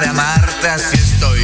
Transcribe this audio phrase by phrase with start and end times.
[0.00, 1.35] de amarte, así estoy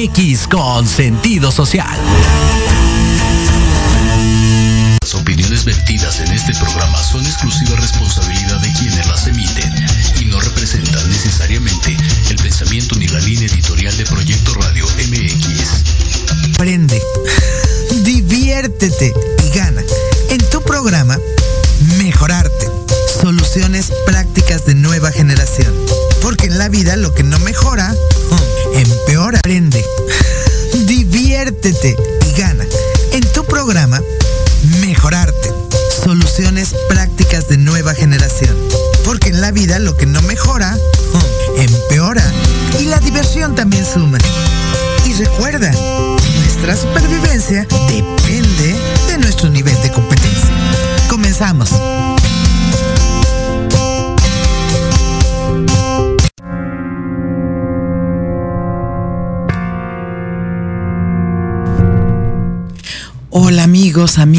[0.00, 1.98] MX con sentido social.
[5.02, 7.49] Las opiniones vertidas en este programa son exclusiva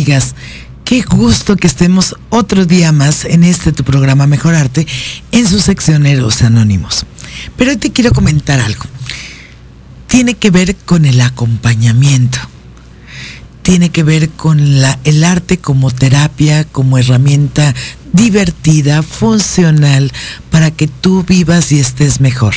[0.01, 0.33] amigas.
[0.83, 4.87] Qué gusto que estemos otro día más en este tu programa Mejorarte
[5.31, 7.05] en su sección Héroes Anónimos.
[7.55, 8.83] Pero hoy te quiero comentar algo.
[10.07, 12.39] Tiene que ver con el acompañamiento.
[13.61, 17.75] Tiene que ver con el arte como terapia, como herramienta
[18.11, 20.11] divertida, funcional,
[20.49, 22.55] para que tú vivas y estés mejor.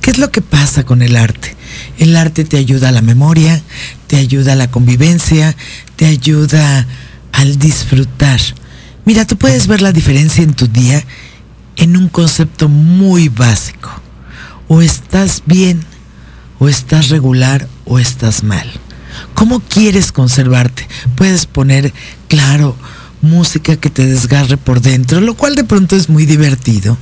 [0.00, 1.56] ¿Qué es lo que pasa con el arte?
[1.98, 3.60] El arte te ayuda a la memoria,
[4.06, 5.56] te ayuda a la convivencia,
[6.00, 6.86] te ayuda
[7.30, 8.40] al disfrutar.
[9.04, 11.04] Mira, tú puedes ver la diferencia en tu día
[11.76, 13.90] en un concepto muy básico.
[14.66, 15.82] O estás bien,
[16.58, 18.66] o estás regular, o estás mal.
[19.34, 20.88] ¿Cómo quieres conservarte?
[21.16, 21.92] Puedes poner,
[22.28, 22.74] claro,
[23.20, 26.96] música que te desgarre por dentro, lo cual de pronto es muy divertido,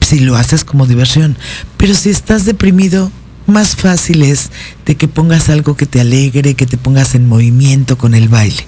[0.00, 1.36] si lo haces como diversión.
[1.78, 3.10] Pero si estás deprimido,
[3.46, 4.50] más fácil es
[4.84, 8.64] de que pongas algo que te alegre, que te pongas en movimiento con el baile.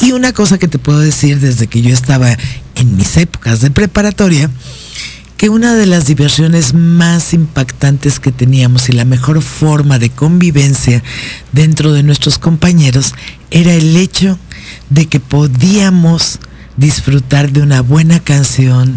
[0.00, 2.36] Y una cosa que te puedo decir desde que yo estaba
[2.74, 4.50] en mis épocas de preparatoria,
[5.36, 11.02] que una de las diversiones más impactantes que teníamos y la mejor forma de convivencia
[11.52, 13.14] dentro de nuestros compañeros
[13.50, 14.38] era el hecho
[14.88, 16.38] de que podíamos
[16.76, 18.96] disfrutar de una buena canción,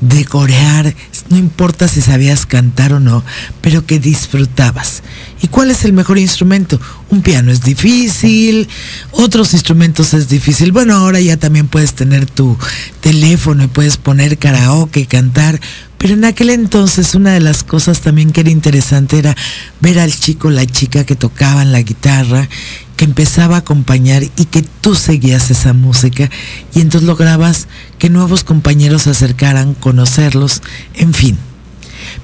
[0.00, 0.94] de corear,
[1.28, 3.24] no importa si sabías cantar o no,
[3.60, 5.02] pero que disfrutabas.
[5.42, 6.80] ¿Y cuál es el mejor instrumento?
[7.10, 8.68] Un piano es difícil,
[9.10, 10.72] otros instrumentos es difícil.
[10.72, 12.56] Bueno, ahora ya también puedes tener tu
[13.00, 15.60] teléfono y puedes poner karaoke y cantar,
[15.98, 19.36] pero en aquel entonces una de las cosas también que era interesante era
[19.80, 22.48] ver al chico, la chica que tocaban la guitarra,
[22.96, 26.30] que empezaba a acompañar y que tú seguías esa música
[26.74, 30.62] y entonces lograbas que nuevos compañeros se acercaran, conocerlos,
[30.94, 31.36] en fin.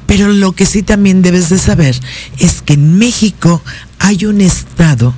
[0.07, 1.99] Pero lo que sí también debes de saber
[2.39, 3.63] es que en México
[3.99, 5.15] hay un estado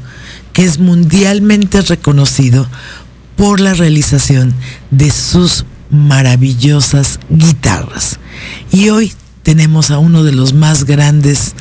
[0.52, 2.68] que es mundialmente reconocido
[3.36, 4.54] por la realización
[4.90, 8.18] de sus maravillosas guitarras.
[8.70, 9.12] Y hoy
[9.42, 11.54] tenemos a uno de los más grandes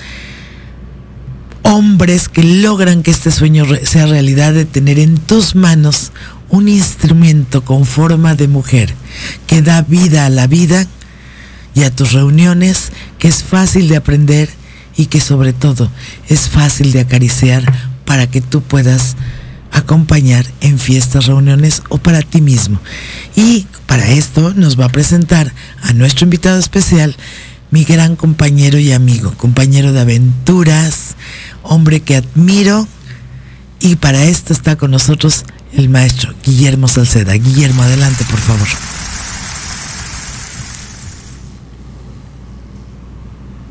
[1.63, 6.11] hombres que logran que este sueño sea realidad de tener en tus manos
[6.49, 8.93] un instrumento con forma de mujer
[9.47, 10.85] que da vida a la vida
[11.73, 14.49] y a tus reuniones, que es fácil de aprender
[14.95, 15.89] y que sobre todo
[16.29, 17.63] es fácil de acariciar
[18.05, 19.15] para que tú puedas
[19.71, 22.79] acompañar en fiestas, reuniones o para ti mismo.
[23.35, 25.51] Y para esto nos va a presentar
[25.81, 27.15] a nuestro invitado especial,
[27.71, 31.15] mi gran compañero y amigo, compañero de aventuras,
[31.63, 32.87] hombre que admiro.
[33.79, 35.43] Y para esto está con nosotros
[35.73, 37.33] el maestro Guillermo Salceda.
[37.33, 38.67] Guillermo, adelante, por favor.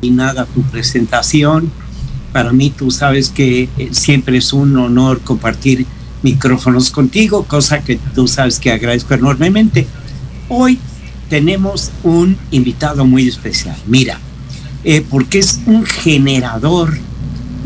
[0.01, 1.71] Y nada, tu presentación
[2.33, 5.85] para mí tú sabes que eh, siempre es un honor compartir
[6.23, 9.85] micrófonos contigo, cosa que tú sabes que agradezco enormemente.
[10.49, 10.79] Hoy
[11.29, 14.19] tenemos un invitado muy especial, mira,
[14.83, 16.97] eh, porque es un generador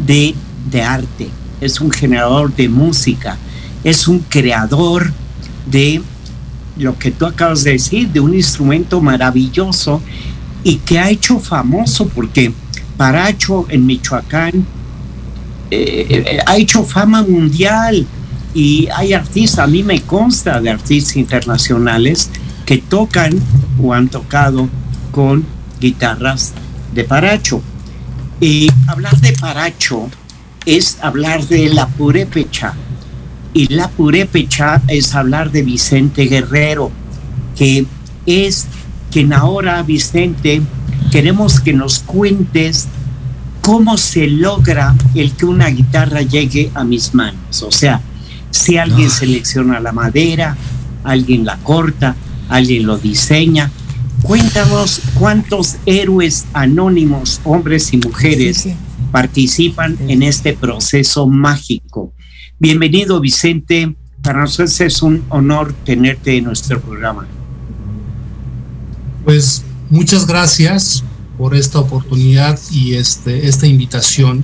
[0.06, 0.36] de,
[0.70, 1.30] de arte,
[1.62, 3.38] es un generador de música,
[3.84, 5.12] es un creador
[5.66, 6.02] de
[6.78, 10.02] lo que tú acabas de decir, de un instrumento maravilloso
[10.64, 12.54] y que ha hecho famoso porque
[12.98, 14.66] Paracho en Michoacán
[15.70, 18.06] eh, eh, ha hecho fama mundial
[18.54, 22.30] y hay artistas, a mí me consta de artistas internacionales
[22.66, 23.32] que tocan
[23.82, 24.68] o han tocado
[25.12, 25.46] con
[25.80, 26.54] guitarras
[26.94, 27.62] de Paracho.
[28.40, 30.10] Y hablar de Paracho
[30.66, 32.74] es hablar de la purépecha.
[33.54, 36.92] Y la purépecha es hablar de Vicente Guerrero,
[37.56, 37.86] que
[38.26, 38.68] es
[39.12, 40.62] quien ahora, Vicente,
[41.12, 42.88] queremos que nos cuentes
[43.62, 47.64] cómo se logra el que una guitarra llegue a mis manos.
[47.64, 48.02] O sea,
[48.52, 50.56] si alguien selecciona la madera,
[51.04, 52.16] alguien la corta,
[52.50, 53.72] alguien lo diseña.
[54.24, 58.68] Cuéntanos cuántos héroes anónimos, hombres y mujeres,
[59.12, 62.14] participan en este proceso mágico.
[62.60, 63.96] Bienvenido, Vicente.
[64.24, 67.28] Para nosotros es un honor tenerte en nuestro programa.
[69.24, 71.04] Pues muchas gracias
[71.38, 74.44] por esta oportunidad y este, esta invitación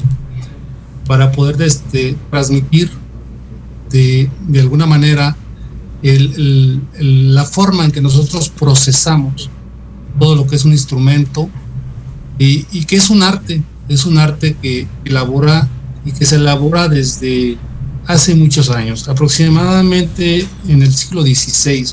[1.08, 2.92] para poder este, transmitir
[3.90, 5.36] de, de, alguna manera
[6.04, 9.50] el, el, la forma en que nosotros procesamos
[10.20, 11.50] todo lo que es un instrumento
[12.38, 15.68] y, y, que es un arte, es un arte que elabora
[16.06, 17.58] y que se elabora desde
[18.06, 21.88] hace muchos años, aproximadamente en el siglo XVI,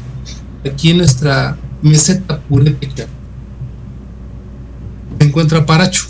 [0.65, 3.07] aquí en nuestra meseta purépecha
[5.21, 6.07] se encuentra Paracho.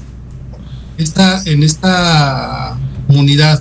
[0.96, 2.78] Esta, en esta
[3.08, 3.60] comunidad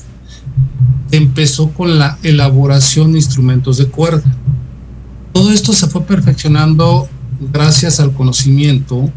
[1.11, 4.31] empezó con la elaboración de instrumentos de cuerda.
[5.33, 9.11] Todo esto se fue perfeccionando gracias al conocimiento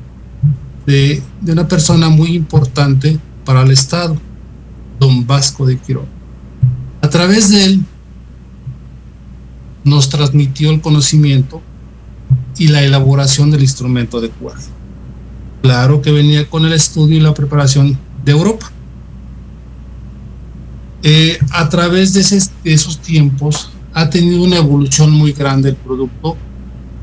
[0.86, 4.16] de, una persona muy importante para el Estado,
[4.98, 6.06] don Vasco de Quiroga.
[7.00, 7.84] A través de él
[9.84, 11.60] nos transmitió el conocimiento
[12.58, 14.62] y la elaboración del instrumento de cuerda.
[15.62, 18.70] Claro que venía con el estudio y la preparación de Europa.
[21.02, 22.22] Eh, a través de,
[22.62, 26.36] de, esos tiempos ha tenido una evolución muy grande el producto,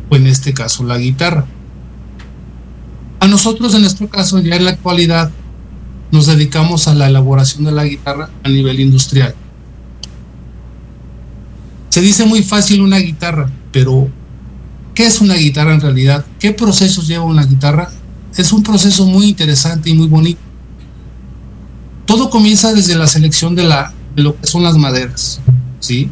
[0.10, 1.46] o en este caso la guitarra.
[3.20, 5.32] A nosotros en nuestro caso ya en la actualidad
[6.12, 9.36] nos dedicamos a la elaboración de la guitarra a nivel industrial.
[11.90, 14.10] Se dice muy fácil una guitarra, pero
[14.94, 16.26] ¿qué es una guitarra en realidad?
[16.40, 17.90] ¿Qué procesos lleva una guitarra?
[18.38, 20.40] es un proceso muy interesante y muy bonito.
[22.06, 25.42] Todo comienza desde la selección de, la, lo que son las maderas,
[25.80, 26.10] ¿sí?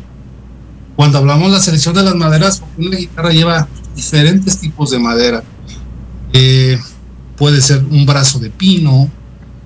[0.96, 5.44] Cuando hablamos de la selección de las maderas, una guitarra lleva diferentes tipos de madera.
[6.32, 6.80] Eh,
[7.36, 9.10] puede ser un brazo de pino,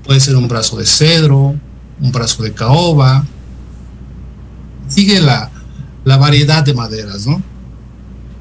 [0.04, 1.54] puede ser un brazo de cedro,
[2.00, 3.26] un brazo de caoba.
[4.88, 5.52] Sigue la,
[6.06, 7.44] la variedad de maderas, ¿no?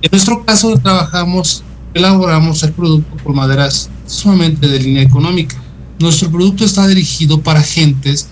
[0.01, 5.57] En nuestro caso trabajamos, elaboramos el producto con maderas sumamente de línea económica.
[5.99, 8.29] Nuestro producto está dirigido para gentes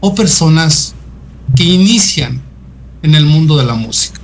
[0.00, 0.94] o personas
[1.54, 2.42] que inician
[3.02, 4.20] en el mundo de la música.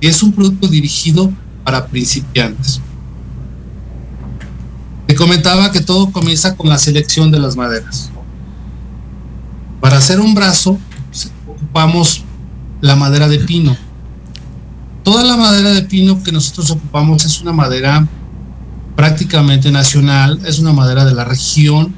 [0.00, 1.30] Es un producto dirigido
[1.70, 2.80] para principiantes.
[5.06, 8.10] Te comentaba que todo comienza con la selección de las maderas.
[9.80, 10.80] Para hacer un brazo
[11.46, 12.24] ocupamos
[12.80, 13.76] la madera de pino.
[15.04, 18.04] Toda la madera de pino que nosotros ocupamos es una madera
[18.96, 21.94] prácticamente nacional, es una madera de la región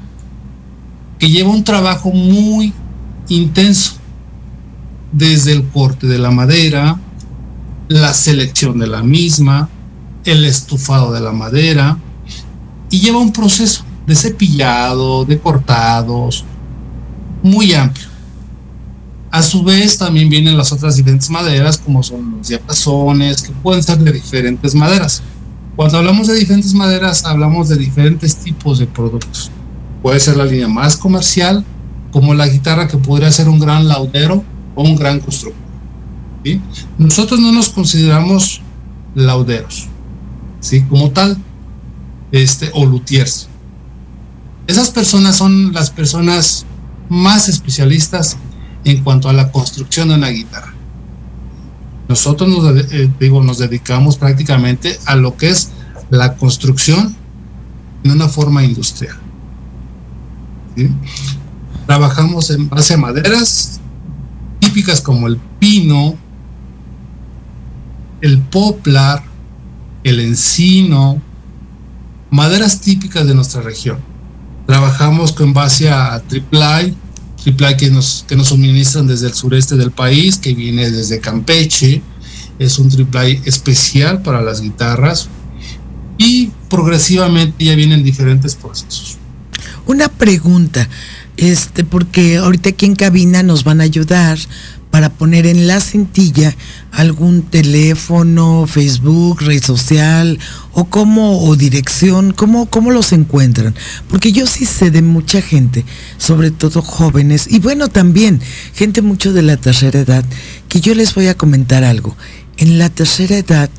[1.17, 2.73] que lleva un trabajo muy
[3.27, 3.93] intenso
[5.11, 6.99] desde el corte de la madera,
[7.87, 9.69] la selección de la misma,
[10.25, 11.97] el estufado de la madera
[12.89, 16.45] y lleva un proceso de cepillado, de cortados,
[17.41, 18.07] muy amplio.
[19.31, 23.81] A su vez también vienen las otras diferentes maderas como son los diapasones que pueden
[23.81, 25.23] ser de diferentes maderas.
[25.75, 29.49] Cuando hablamos de diferentes maderas hablamos de diferentes tipos de productos.
[30.03, 31.65] Puede ser la línea más comercial
[32.11, 34.43] como la guitarra que podría ser un gran laudero
[34.75, 35.62] o un gran constructor.
[36.97, 38.61] Nosotros no nos consideramos
[39.15, 39.87] lauderos,
[40.59, 40.83] ¿sí?
[40.83, 41.37] Como tal,
[42.31, 43.47] este, o luthiers.
[44.67, 46.65] Esas personas son las personas
[47.09, 48.37] más especialistas
[48.85, 50.73] en cuanto a la construcción de una guitarra.
[52.07, 55.71] Nosotros nos, eh, digo, nos dedicamos prácticamente a lo que es
[56.09, 57.15] la construcción
[58.03, 59.15] en una forma industrial.
[61.85, 63.79] Trabajamos en base a maderas
[64.59, 66.15] típicas como el pino,
[68.23, 69.21] el poplar,
[70.05, 71.21] el encino,
[72.31, 73.97] maderas típicas de nuestra región.
[74.65, 76.95] Trabajamos con base a triple
[77.43, 82.01] triple que nos, que nos suministran desde el sureste del país, que viene desde Campeche.
[82.59, 85.27] Es un triple especial para las guitarras
[86.17, 89.17] y progresivamente ya vienen diferentes procesos.
[89.85, 90.87] Una pregunta,
[91.35, 94.39] este, porque ahorita aquí en cabina nos van a ayudar
[94.93, 96.55] para poner en la cintilla
[96.91, 100.37] algún teléfono, Facebook, red social
[100.71, 103.73] o cómo o dirección, cómo, cómo los encuentran.
[104.07, 105.83] Porque yo sí sé de mucha gente,
[106.19, 108.39] sobre todo jóvenes y bueno también
[108.75, 110.23] gente mucho de la tercera edad,
[110.69, 112.15] que yo les voy a comentar algo.
[112.57, 113.71] En la tercera edad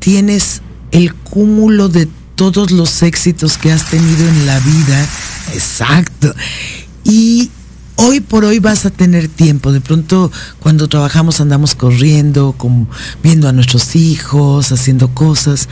[0.00, 5.08] tienes el cúmulo de todos los éxitos que has tenido en la vida.
[5.54, 6.34] Exacto.
[7.04, 7.48] Y
[7.96, 9.72] hoy por hoy vas a tener tiempo.
[9.72, 10.30] De pronto,
[10.60, 12.54] cuando trabajamos andamos corriendo,
[13.22, 15.68] viendo a nuestros hijos, haciendo cosas,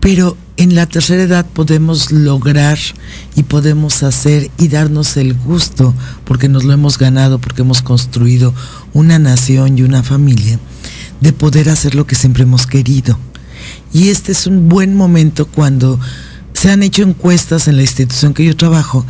[0.00, 2.78] pero en la tercera edad podemos lograr
[3.36, 8.54] y podemos hacer y darnos el gusto, porque nos lo hemos ganado, porque hemos construido
[8.92, 10.58] una nación y una familia,
[11.20, 13.18] de poder hacer lo que siempre hemos querido.
[13.92, 16.00] Y este es un buen momento cuando
[16.54, 19.06] se han hecho encuestas en la institución que yo trabajo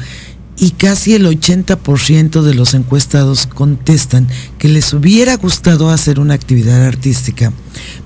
[0.61, 6.85] y casi el 80% de los encuestados contestan que les hubiera gustado hacer una actividad
[6.85, 7.51] artística,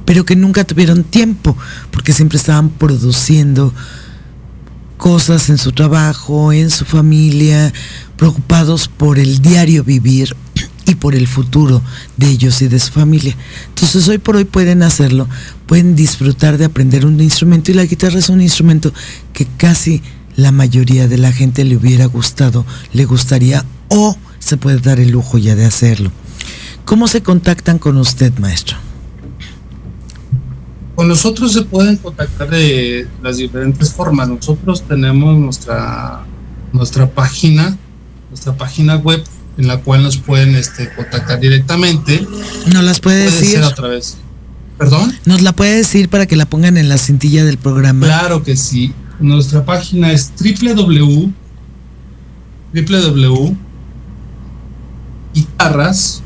[0.05, 1.57] pero que nunca tuvieron tiempo,
[1.91, 3.75] porque siempre estaban produciendo
[4.97, 7.73] cosas en su trabajo, en su familia,
[8.17, 10.37] preocupados por el diario vivir
[10.87, 11.83] y por el futuro
[12.17, 13.37] de ellos y de su familia.
[13.71, 15.29] Entonces hoy por hoy pueden hacerlo,
[15.67, 18.93] pueden disfrutar de aprender un instrumento y la guitarra es un instrumento
[19.33, 20.03] que casi
[20.37, 25.11] la mayoría de la gente le hubiera gustado, le gustaría o se puede dar el
[25.11, 26.11] lujo ya de hacerlo.
[26.85, 28.77] ¿Cómo se contactan con usted, maestro?
[30.95, 34.29] Con nosotros se pueden contactar de las diferentes formas.
[34.29, 36.25] Nosotros tenemos nuestra,
[36.73, 37.77] nuestra página,
[38.31, 39.25] nuestra página web
[39.57, 42.27] en la cual nos pueden este, contactar directamente.
[42.73, 43.63] ¿No las puede, puede decir?
[43.63, 44.17] otra vez.
[44.79, 45.13] ¿Perdón?
[45.25, 48.07] ¿Nos la puede decir para que la pongan en la cintilla del programa?
[48.07, 48.93] Claro que sí.
[49.21, 51.33] Nuestra página es www
[52.75, 53.57] www
[55.35, 56.23] guitarras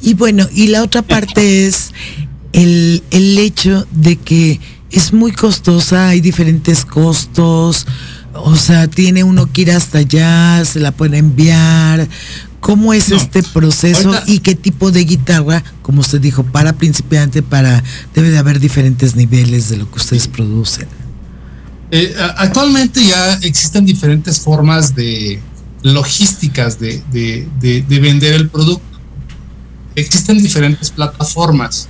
[0.00, 1.92] Y bueno, y la otra parte es
[2.52, 7.86] el, el hecho de que es muy costosa, hay diferentes costos
[8.42, 12.08] o sea, tiene uno que ir hasta allá, se la puede enviar.
[12.60, 17.82] ¿Cómo es este proceso y qué tipo de guitarra, como usted dijo, para principiante, para
[18.12, 20.88] debe de haber diferentes niveles de lo que ustedes producen?
[21.92, 25.40] Eh, actualmente ya existen diferentes formas de
[25.82, 27.46] logísticas de,
[27.88, 28.98] vender el producto.
[29.94, 31.88] Existen diferentes plataformas.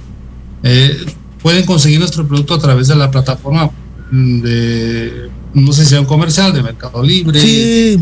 [0.62, 1.06] Eh,
[1.42, 3.70] pueden conseguir nuestro producto a través de la plataforma
[4.10, 5.30] de
[5.62, 7.40] no sé si sea un comercial de Mercado Libre.
[7.40, 7.96] Sí,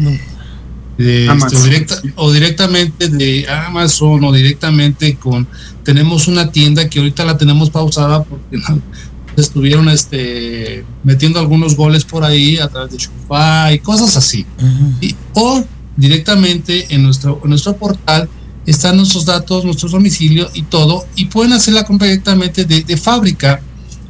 [0.99, 5.47] de, este, o, directa, o, directamente de Amazon o directamente con
[5.83, 8.59] tenemos una tienda que ahorita la tenemos pausada porque
[9.37, 14.47] estuvieron este metiendo algunos goles por ahí a través de Shopify y cosas así.
[15.01, 15.65] Y, o
[15.97, 18.29] directamente en nuestro en nuestro portal
[18.67, 23.61] están nuestros datos nuestro domicilio y todo y pueden hacerla compra directamente de, de fábrica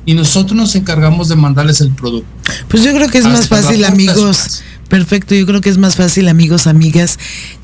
[0.07, 2.34] y nosotros nos encargamos de mandarles el producto
[2.69, 4.63] pues yo creo que es más fácil amigos.
[4.89, 7.19] Perfecto, yo creo que es más fácil, amigos, amigas,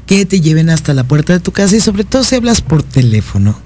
[0.07, 2.83] que te lleven hasta la puerta de tu casa y sobre todo si hablas por
[2.83, 3.59] teléfono.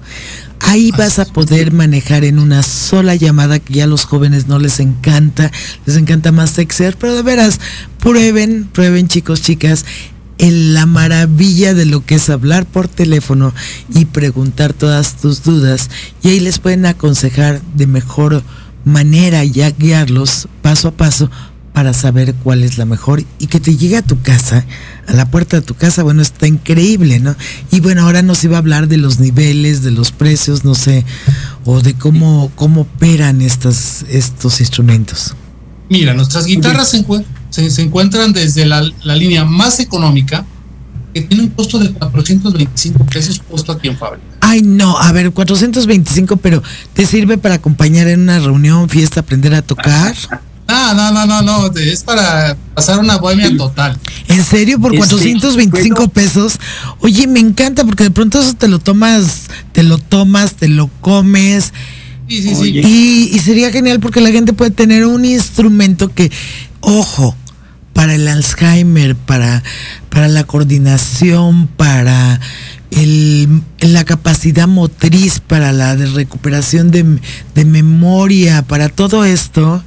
[0.59, 4.59] Ahí vas a poder manejar en una sola llamada que ya a los jóvenes no
[4.59, 5.51] les encanta,
[5.85, 7.59] les encanta más textear, pero de veras,
[7.99, 9.85] prueben, prueben chicos, chicas,
[10.37, 13.53] en la maravilla de lo que es hablar por teléfono
[13.93, 15.89] y preguntar todas tus dudas
[16.21, 18.43] y ahí les pueden aconsejar de mejor
[18.85, 21.29] manera y guiarlos paso a paso
[21.75, 24.65] para saber cuál es la mejor y que te llegue a tu casa,
[25.07, 27.35] a la puerta de tu casa, bueno, está increíble, ¿no?
[27.69, 31.03] Y bueno, ahora nos iba a hablar de los niveles, de los precios, no sé,
[31.65, 35.35] o de cómo, cómo operan estos, estos instrumentos.
[35.89, 36.89] Mira, nuestras guitarras
[37.49, 40.45] se, se, encuentran desde la, la, línea más económica,
[41.15, 44.25] que tiene un costo de 425 pesos puesto aquí en fábrica.
[44.41, 46.61] Ay, no, a ver, 425, pero
[46.93, 50.13] ¿te sirve para acompañar en una reunión, fiesta, aprender a tocar?
[50.67, 53.99] No, no, no, no, no, es para pasar una bohemia total.
[54.27, 54.79] ¿En serio?
[54.79, 56.59] ¿Por 425 este, pesos?
[57.01, 59.43] Oye, me encanta porque de pronto eso te lo tomas,
[59.73, 61.71] te lo tomas, te lo comes.
[62.27, 62.79] Sí, sí, sí.
[62.79, 66.31] Y, y sería genial porque la gente puede tener un instrumento que,
[66.79, 67.35] ojo,
[67.95, 69.63] para el Alzheimer, para,
[70.09, 72.41] para la coordinación, para
[72.91, 77.05] el, la capacidad motriz, para la de recuperación de,
[77.55, 79.81] de memoria, para todo esto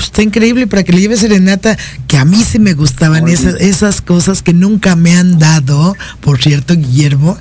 [0.00, 1.76] pues está increíble para que le lleve serenata,
[2.06, 6.40] que a mí sí me gustaban esas, esas cosas que nunca me han dado, por
[6.40, 7.36] cierto, Guillermo.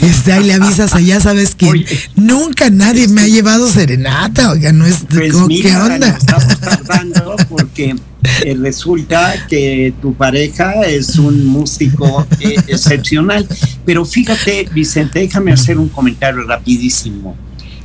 [0.00, 4.84] Este, ahí le avisas allá, sabes que nunca nadie me ha llevado serenata, oiga, no
[4.84, 5.32] es pues
[5.62, 6.08] ¿qué onda?
[6.08, 7.94] Estamos tardando porque
[8.44, 13.46] eh, resulta que tu pareja es un músico eh, excepcional.
[13.84, 17.36] Pero fíjate, Vicente, déjame hacer un comentario rapidísimo.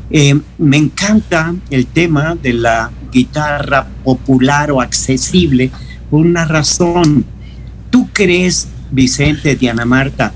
[0.09, 5.71] Eh, me encanta el tema de la guitarra popular o accesible
[6.09, 7.25] por una razón.
[7.89, 10.33] ¿Tú crees, Vicente, Diana Marta,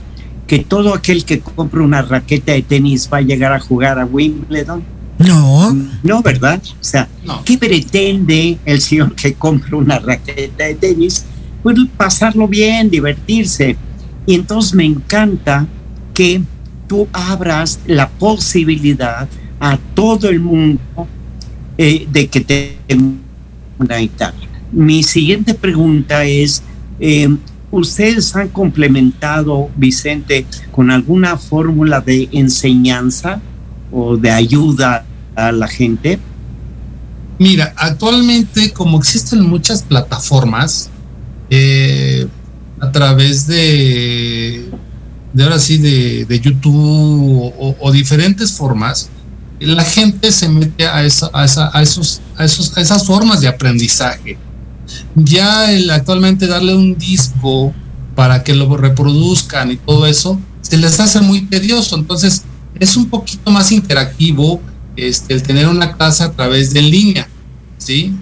[0.48, 4.06] que todo aquel que compra una raqueta de tenis va a llegar a jugar a
[4.06, 4.84] Wimbledon?
[5.26, 5.76] No.
[6.04, 6.62] No, ¿verdad?
[6.64, 7.08] O sea,
[7.46, 11.26] ¿qué pretende el señor que compra una raqueta de tenis?
[11.64, 13.78] Pues pasarlo bien, divertirse.
[14.26, 15.68] Y entonces me encanta
[16.14, 16.42] que
[16.88, 19.28] tú abras la posibilidad
[19.60, 20.82] a todo el mundo
[21.78, 23.16] eh, de que tenga
[23.80, 24.38] una guitarra.
[24.72, 26.64] Mi siguiente pregunta es,
[27.00, 27.30] eh,
[27.72, 33.42] ¿ustedes han complementado, Vicente, con alguna fórmula de enseñanza
[33.92, 36.20] o de ayuda a la gente?
[37.40, 40.90] Mira, actualmente como existen muchas plataformas,
[41.50, 42.28] eh,
[42.80, 44.70] a través de,
[45.34, 49.10] de ahora sí, de, YouTube o diferentes formas,
[49.62, 53.48] la gente se mete a, esa, a, a, esos, a, esos, a esas formas de
[53.48, 54.38] aprendizaje.
[55.16, 57.74] Ya el actualmente darle un disco
[58.16, 61.96] para que lo reproduzcan y todo eso, se les hace muy tedioso.
[61.96, 62.44] Entonces,
[62.80, 64.60] es un poquito más interactivo
[64.96, 67.28] este, el tener una clase a través de en línea,
[67.78, 68.16] ¿sí?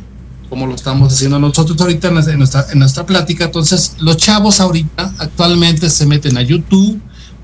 [0.49, 3.45] Como lo estamos haciendo nosotros ahorita en nuestra, en nuestra plática.
[3.45, 6.99] Entonces, los chavos ahorita actualmente se meten a YouTube,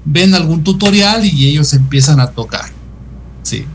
[0.05, 2.65] ven algún tutorial y ellos empiezan a tocar,
[3.43, 3.65] ¿sí?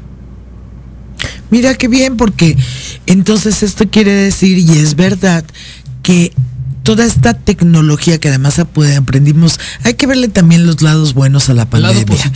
[1.50, 2.56] Mira qué bien, porque
[3.06, 5.44] entonces esto quiere decir, y es verdad,
[6.02, 6.32] que
[6.82, 11.68] toda esta tecnología que además aprendimos, hay que verle también los lados buenos a la
[11.68, 12.32] pandemia.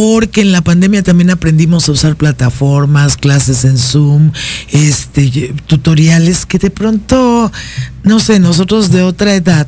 [0.00, 4.30] Porque en la pandemia también aprendimos a usar plataformas, clases en Zoom,
[4.70, 7.50] este, tutoriales que de pronto,
[8.04, 9.66] no sé, nosotros de otra edad,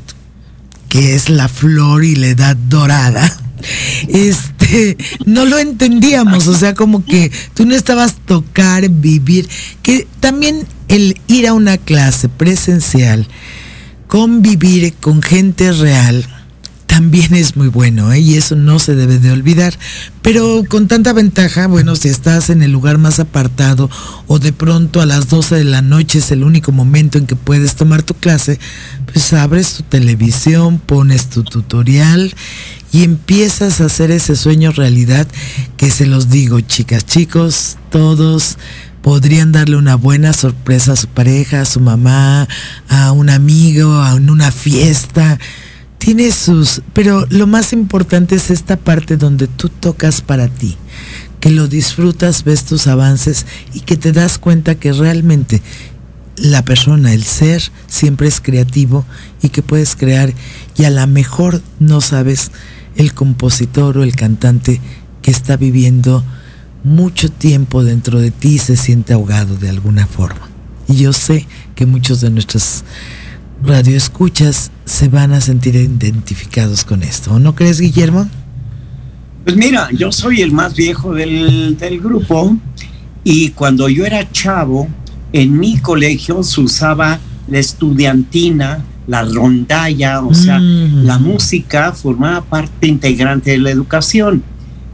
[0.87, 3.29] que es la flor y la edad dorada,
[4.07, 9.49] este, no lo entendíamos, o sea, como que tú no estabas tocar, vivir,
[9.83, 13.27] que también el ir a una clase presencial,
[14.07, 16.25] convivir con gente real,
[16.91, 18.19] también es muy bueno, ¿eh?
[18.19, 19.73] y eso no se debe de olvidar.
[20.21, 23.89] Pero con tanta ventaja, bueno, si estás en el lugar más apartado
[24.27, 27.37] o de pronto a las 12 de la noche es el único momento en que
[27.37, 28.59] puedes tomar tu clase,
[29.09, 32.35] pues abres tu televisión, pones tu tutorial
[32.91, 35.29] y empiezas a hacer ese sueño realidad
[35.77, 38.57] que se los digo, chicas, chicos, todos
[39.01, 42.49] podrían darle una buena sorpresa a su pareja, a su mamá,
[42.89, 45.39] a un amigo, a una fiesta.
[46.01, 50.75] Tiene sus, pero lo más importante es esta parte donde tú tocas para ti,
[51.39, 55.61] que lo disfrutas, ves tus avances y que te das cuenta que realmente
[56.37, 59.05] la persona, el ser, siempre es creativo
[59.43, 60.33] y que puedes crear
[60.75, 62.51] y a lo mejor no sabes
[62.95, 64.81] el compositor o el cantante
[65.21, 66.23] que está viviendo
[66.83, 70.49] mucho tiempo dentro de ti se siente ahogado de alguna forma.
[70.87, 72.85] Y yo sé que muchos de nuestros
[73.63, 77.39] radioescuchas se van a sentir identificados con esto.
[77.39, 78.27] ¿No crees, Guillermo?
[79.43, 82.55] Pues mira, yo soy el más viejo del, del grupo
[83.23, 84.87] y cuando yo era chavo,
[85.33, 91.05] en mi colegio se usaba la estudiantina, la rondalla, o sea, Mm.
[91.05, 94.43] la música formaba parte integrante de la educación.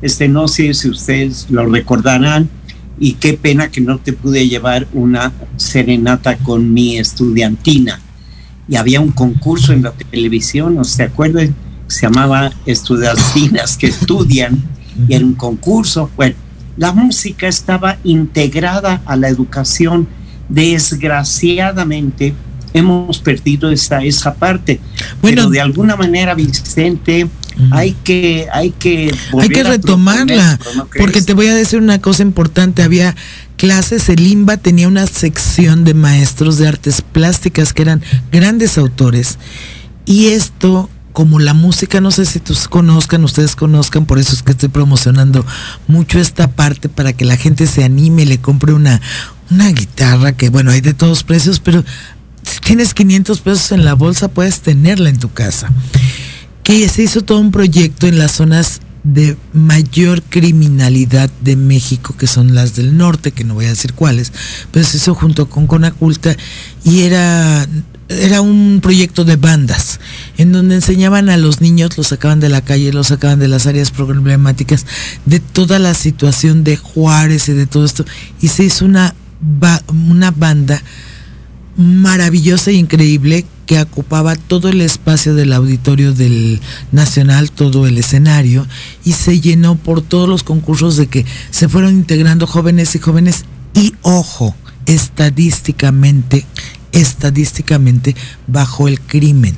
[0.01, 2.49] Este, no sé si ustedes lo recordarán
[2.99, 7.99] y qué pena que no te pude llevar una serenata con mi estudiantina.
[8.67, 11.55] Y había un concurso en la televisión, ¿no se acuerdan?
[11.87, 14.61] Se llamaba Estudiantinas que estudian
[15.07, 16.09] y era un concurso.
[16.15, 16.35] Bueno,
[16.75, 20.07] la música estaba integrada a la educación.
[20.49, 22.33] Desgraciadamente
[22.73, 24.79] hemos perdido esa, esa parte.
[25.21, 25.37] Bueno.
[25.37, 27.27] Pero de alguna manera, Vicente,
[27.71, 32.23] hay que, hay que, Hay que retomarla, ¿no porque te voy a decir una cosa
[32.23, 32.83] importante.
[32.83, 33.15] Había
[33.57, 39.37] clases, el IMBA tenía una sección de maestros de artes plásticas que eran grandes autores.
[40.05, 44.43] Y esto, como la música, no sé si tus conozcan, ustedes conozcan, por eso es
[44.43, 45.45] que estoy promocionando
[45.87, 49.01] mucho esta parte para que la gente se anime le compre una,
[49.51, 51.83] una guitarra, que bueno, hay de todos precios, pero
[52.43, 55.69] si tienes 500 pesos en la bolsa, puedes tenerla en tu casa
[56.67, 62.27] que se hizo todo un proyecto en las zonas de mayor criminalidad de México, que
[62.27, 64.33] son las del norte, que no voy a decir cuáles,
[64.71, 66.35] pero se hizo junto con Conaculta
[66.83, 67.65] y era,
[68.09, 70.01] era un proyecto de bandas,
[70.37, 73.65] en donde enseñaban a los niños, los sacaban de la calle, los sacaban de las
[73.65, 74.85] áreas problemáticas,
[75.25, 78.05] de toda la situación de Juárez y de todo esto,
[78.41, 79.15] y se hizo una,
[80.09, 80.83] una banda
[81.77, 86.59] maravillosa e increíble que ocupaba todo el espacio del auditorio del
[86.91, 88.65] Nacional, todo el escenario,
[89.03, 93.45] y se llenó por todos los concursos de que se fueron integrando jóvenes y jóvenes,
[93.75, 96.45] y ojo, estadísticamente,
[96.93, 98.15] estadísticamente
[98.47, 99.55] bajo el crimen.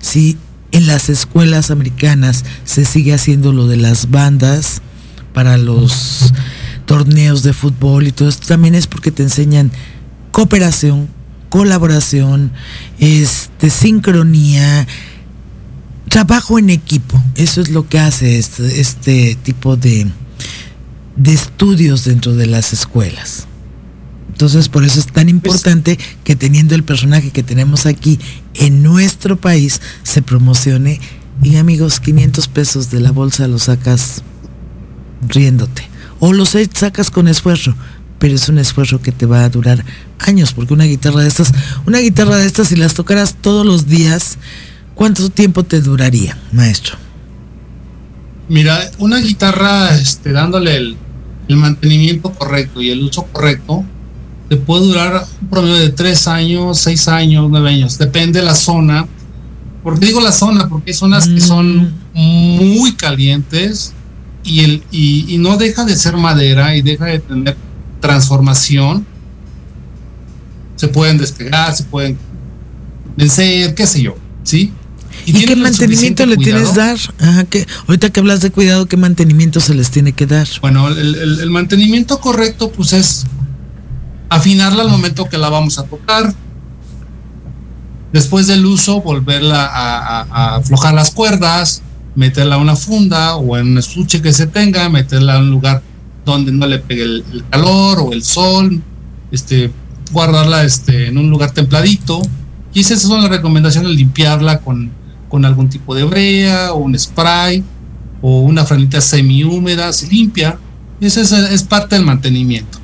[0.00, 0.38] Si
[0.72, 4.80] en las escuelas americanas se sigue haciendo lo de las bandas
[5.34, 6.32] para los
[6.86, 9.70] torneos de fútbol y todo esto, también es porque te enseñan
[10.32, 11.08] cooperación,
[11.50, 12.52] colaboración,
[12.98, 14.86] este, sincronía,
[16.08, 17.22] trabajo en equipo.
[17.34, 20.06] Eso es lo que hace este, este tipo de,
[21.16, 23.46] de estudios dentro de las escuelas.
[24.32, 28.18] Entonces, por eso es tan importante que teniendo el personaje que tenemos aquí
[28.54, 30.98] en nuestro país, se promocione.
[31.42, 34.22] Y amigos, 500 pesos de la bolsa los sacas
[35.28, 35.86] riéndote.
[36.20, 37.74] O los sacas con esfuerzo,
[38.20, 39.84] pero es un esfuerzo que te va a durar
[40.18, 41.52] años, porque una guitarra de estas,
[41.86, 44.36] una guitarra de estas, si las tocaras todos los días,
[44.94, 46.96] ¿cuánto tiempo te duraría, maestro?
[48.48, 50.96] Mira, una guitarra, este, dándole el,
[51.48, 53.84] el mantenimiento correcto y el uso correcto,
[54.50, 58.54] te puede durar un promedio de tres años, seis años, nueve años, depende de la
[58.54, 59.06] zona.
[59.82, 60.68] ¿Por qué digo la zona?
[60.68, 63.94] Porque hay zonas que son muy calientes
[64.44, 67.56] y, el, y, y no deja de ser madera y deja de tener
[68.00, 69.06] transformación.
[70.76, 72.18] Se pueden despegar, se pueden
[73.16, 74.72] vencer, qué sé yo, ¿sí?
[75.26, 76.94] ¿Y, qué mantenimiento le suficiente tienes cuidado.
[77.18, 77.28] dar?
[77.28, 80.48] Ajá, que ahorita que hablas de cuidado, ¿qué mantenimiento se les tiene que dar?
[80.62, 83.26] Bueno, el, el- el mantenimiento correcto pues es
[84.30, 86.32] afinarla al momento que la vamos a tocar.
[88.12, 91.82] Después del uso, volverla a, a- a aflojar las cuerdas,
[92.14, 95.82] meterla a una funda o en un estuche que se tenga, meterla a un lugar
[96.24, 98.82] donde no le pegue el, calor o el sol,
[99.30, 99.70] este,
[100.12, 102.22] guardarla este, en un lugar templadito.
[102.72, 104.90] Y esas son las recomendaciones, limpiarla con,
[105.28, 107.64] con algún tipo de brea o un spray
[108.22, 110.58] o una franita semi-húmeda, se limpia.
[111.00, 112.78] Ese es, es parte del mantenimiento.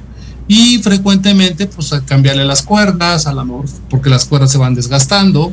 [0.49, 5.53] Y frecuentemente, pues cambiarle las cuerdas, a lo mejor porque las cuerdas se van desgastando.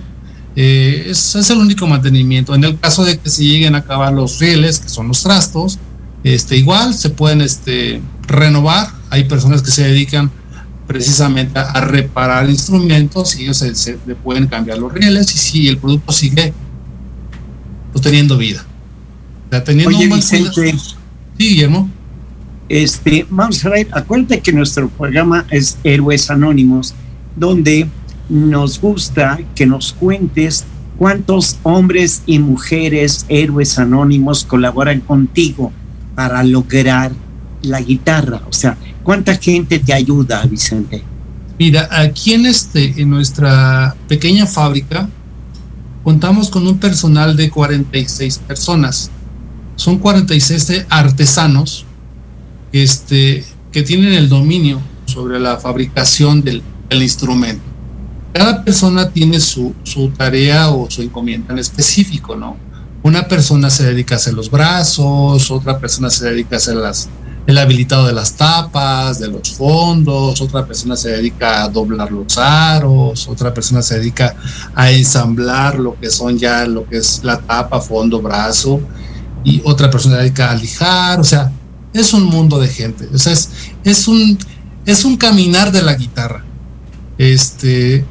[0.55, 2.53] Eh, es, es el único mantenimiento.
[2.53, 5.79] En el caso de que se lleguen a acabar los rieles, que son los trastos,
[6.23, 8.87] este, igual se pueden este, renovar.
[9.09, 10.31] Hay personas que se dedican
[10.87, 15.37] precisamente a, a reparar instrumentos y ellos se, se le pueden cambiar los rieles y
[15.37, 16.53] si el producto sigue
[17.91, 18.65] pues, teniendo vida.
[19.47, 20.95] O sea, teniendo Oye, un Vicente, cuidado- Sí,
[21.49, 21.89] Guillermo.
[22.69, 26.93] Este, vamos a ver, acuérdate que nuestro programa es Héroes Anónimos,
[27.35, 27.87] donde
[28.29, 30.63] nos gusta que nos cuentes
[30.97, 35.71] cuántos hombres y mujeres héroes anónimos colaboran contigo
[36.15, 37.11] para lograr
[37.61, 38.41] la guitarra.
[38.49, 41.03] O sea, ¿cuánta gente te ayuda, Vicente?
[41.57, 45.07] Mira, aquí en, este, en nuestra pequeña fábrica
[46.03, 49.09] contamos con un personal de 46 personas.
[49.75, 51.85] Son 46 artesanos
[52.71, 57.63] este, que tienen el dominio sobre la fabricación del, instrumento.
[58.33, 62.55] Cada persona tiene su, su, tarea o su encomienda en específico, ¿no?
[63.03, 66.77] Una persona se dedica a hacer los brazos, otra persona se dedica a hacer
[67.45, 72.37] el habilitado de las tapas, de los fondos, otra persona se dedica a doblar los
[72.37, 74.35] aros, otra persona se dedica
[74.73, 78.79] a ensamblar lo que son ya lo que es la tapa, fondo, brazo,
[79.43, 81.51] y otra persona se dedica a lijar, o sea,
[81.93, 83.49] es un mundo de gente, o sea, es,
[83.83, 84.37] es un
[84.85, 86.43] es un caminar de la guitarra.
[87.17, 88.05] Este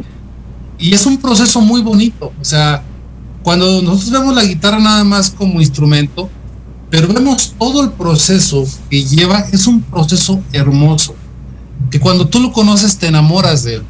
[0.78, 2.82] y es un proceso muy bonito, o sea,
[3.42, 6.30] cuando nosotros vemos la guitarra nada más como instrumento,
[6.90, 11.14] pero vemos todo el proceso que lleva, es un proceso hermoso,
[11.90, 13.82] que cuando tú lo conoces te enamoras de él.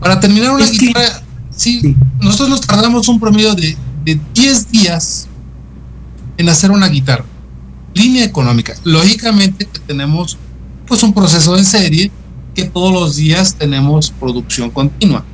[0.00, 5.28] Para terminar una guitarra, sí, nosotros nos tardamos un promedio de, de 10 días
[6.36, 7.24] en hacer una guitarra.
[7.94, 8.74] Línea económica.
[8.84, 10.36] Lógicamente que tenemos
[10.86, 12.10] pues un proceso en serie
[12.54, 15.24] que todos los días tenemos producción continua.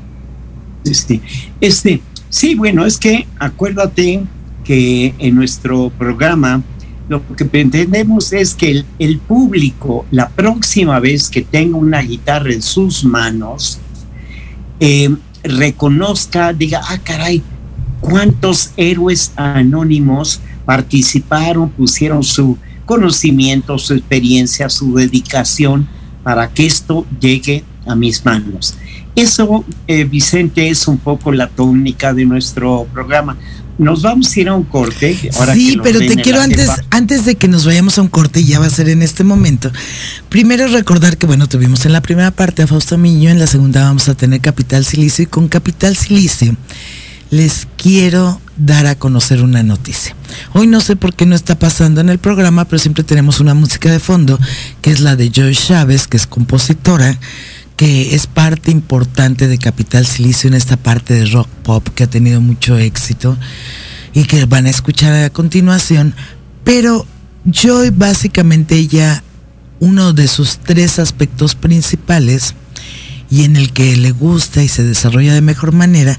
[0.85, 1.21] Este,
[1.61, 4.25] este, sí, bueno, es que acuérdate
[4.65, 6.63] que en nuestro programa
[7.09, 12.53] lo que pretendemos es que el, el, público, la próxima vez que tenga una guitarra
[12.53, 13.79] en sus manos,
[14.81, 15.15] eh,
[15.45, 17.43] reconozca, diga, ah, caray,
[18.01, 25.87] cuántos héroes anónimos participaron, pusieron su conocimiento, su experiencia, su dedicación
[26.23, 28.77] para que esto llegue a mis manos.
[29.15, 33.37] Eso, eh, Vicente, es un poco la tónica de nuestro programa.
[33.79, 35.17] Nos vamos a ir a un corte.
[35.55, 38.59] sí, pero te quiero antes, antes de que nos vayamos a un corte, y ya
[38.59, 39.71] va a ser en este momento,
[40.29, 43.85] primero recordar que, bueno, tuvimos en la primera parte a Fausto Miño, en la segunda
[43.85, 46.57] vamos a tener Capital Silicio, y con Capital Silicio
[47.33, 50.15] les quiero dar a conocer una noticia.
[50.53, 53.55] Hoy no sé por qué no está pasando en el programa, pero siempre tenemos una
[53.55, 54.39] música de fondo,
[54.83, 57.19] que es la de Joy Chávez, que es compositora,
[57.85, 62.41] es parte importante de Capital Silicio en esta parte de rock pop que ha tenido
[62.41, 63.37] mucho éxito
[64.15, 66.15] y que van a escuchar a continuación.
[66.63, 67.07] Pero
[67.45, 69.25] Joy básicamente ella,
[69.81, 72.55] uno de sus tres aspectos principales
[73.29, 76.17] y en el que le gusta y se desarrolla de mejor manera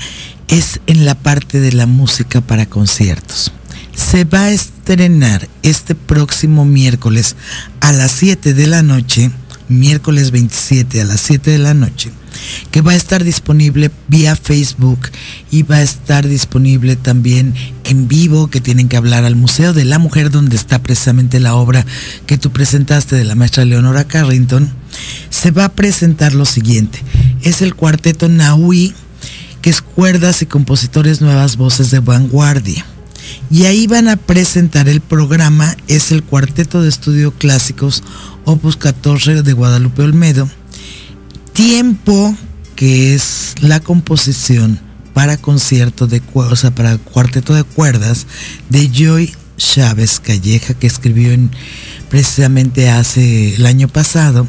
[0.50, 3.54] es en la parte de la música para conciertos.
[3.96, 7.38] Se va a estrenar este próximo miércoles
[7.80, 9.32] a las 7 de la noche
[9.70, 12.12] miércoles 27 a las 7 de la noche,
[12.72, 15.00] que va a estar disponible vía Facebook
[15.52, 19.86] y va a estar disponible también en vivo, que tienen que hablar al Museo de
[19.86, 21.86] la Mujer, donde está precisamente la obra
[22.26, 24.70] que tú presentaste de la maestra Leonora Carrington.
[25.30, 27.00] Se va a presentar lo siguiente,
[27.42, 28.94] es el cuarteto Naui,
[29.62, 32.86] que es cuerdas y compositores nuevas voces de vanguardia.
[33.50, 38.04] Y ahí van a presentar el programa, es el cuarteto de estudio clásicos
[38.46, 40.50] Opus 14 de Guadalupe Olmedo,
[41.54, 42.36] tiempo
[42.76, 44.80] que es la composición
[45.14, 48.26] para concierto de o sea, para cuarteto de cuerdas
[48.70, 51.52] de Joy Chávez Calleja que escribió en,
[52.10, 54.48] precisamente hace el año pasado,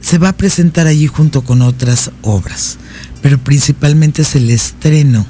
[0.00, 2.78] se va a presentar allí junto con otras obras,
[3.22, 5.26] pero principalmente es el estreno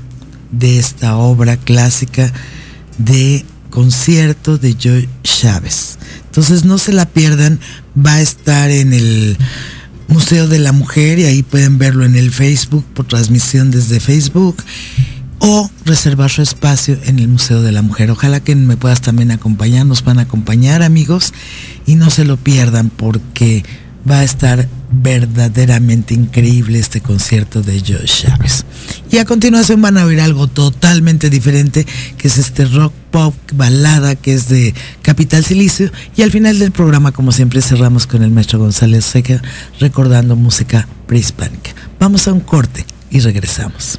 [0.53, 2.33] de esta obra clásica
[2.99, 5.99] de concierto de Joy Chávez.
[6.27, 7.61] Entonces no se la pierdan,
[7.97, 9.37] va a estar en el
[10.09, 14.57] Museo de la Mujer y ahí pueden verlo en el Facebook por transmisión desde Facebook
[15.39, 18.11] o reservar su espacio en el Museo de la Mujer.
[18.11, 21.33] Ojalá que me puedas también acompañar, nos van a acompañar amigos
[21.87, 23.65] y no se lo pierdan porque
[24.09, 28.64] va a estar verdaderamente increíble este concierto de Josh Chávez.
[29.11, 34.14] Y a continuación van a oír algo totalmente diferente, que es este rock pop balada
[34.14, 35.90] que es de Capital Silicio.
[36.16, 39.42] Y al final del programa, como siempre, cerramos con el maestro González Seca
[39.81, 41.73] recordando música prehispánica.
[41.99, 43.99] Vamos a un corte y regresamos.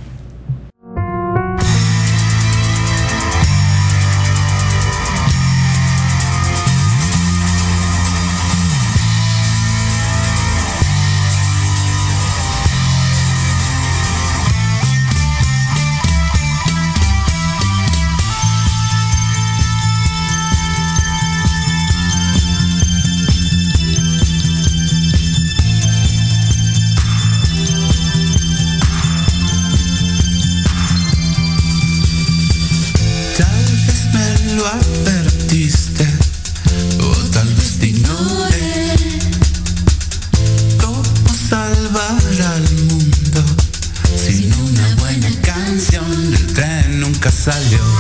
[47.50, 47.97] 三六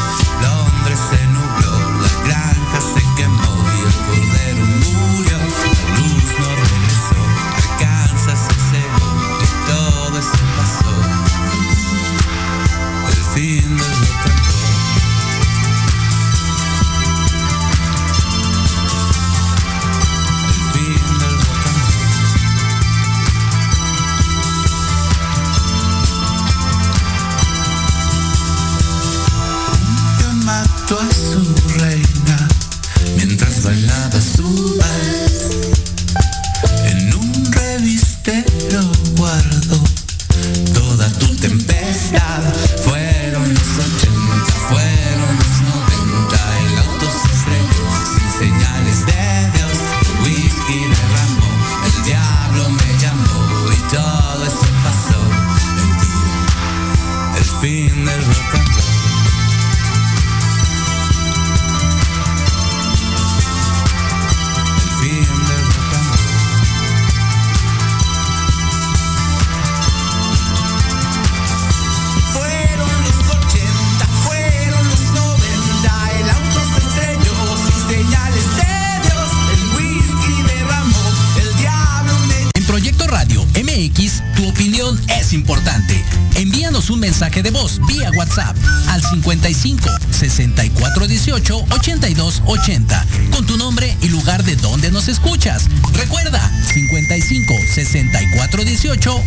[91.38, 95.67] 64 18 82 80 con tu nombre y lugar de donde nos escuchas.
[95.93, 96.41] Recuerda
[96.73, 99.23] 55 64 18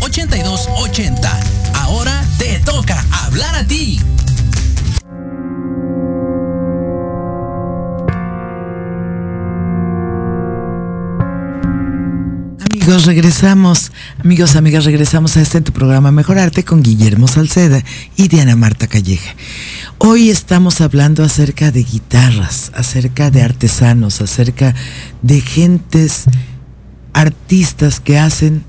[12.91, 17.85] Amigos, regresamos, amigos, amigas, regresamos a este tu programa Mejorarte con Guillermo Salceda
[18.17, 19.33] y Diana Marta Calleja.
[19.99, 24.75] Hoy estamos hablando acerca de guitarras, acerca de artesanos, acerca
[25.23, 26.25] de gentes,
[27.13, 28.65] artistas que hacen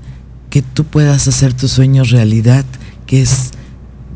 [0.50, 2.64] que tú puedas hacer tus sueños realidad,
[3.06, 3.50] que es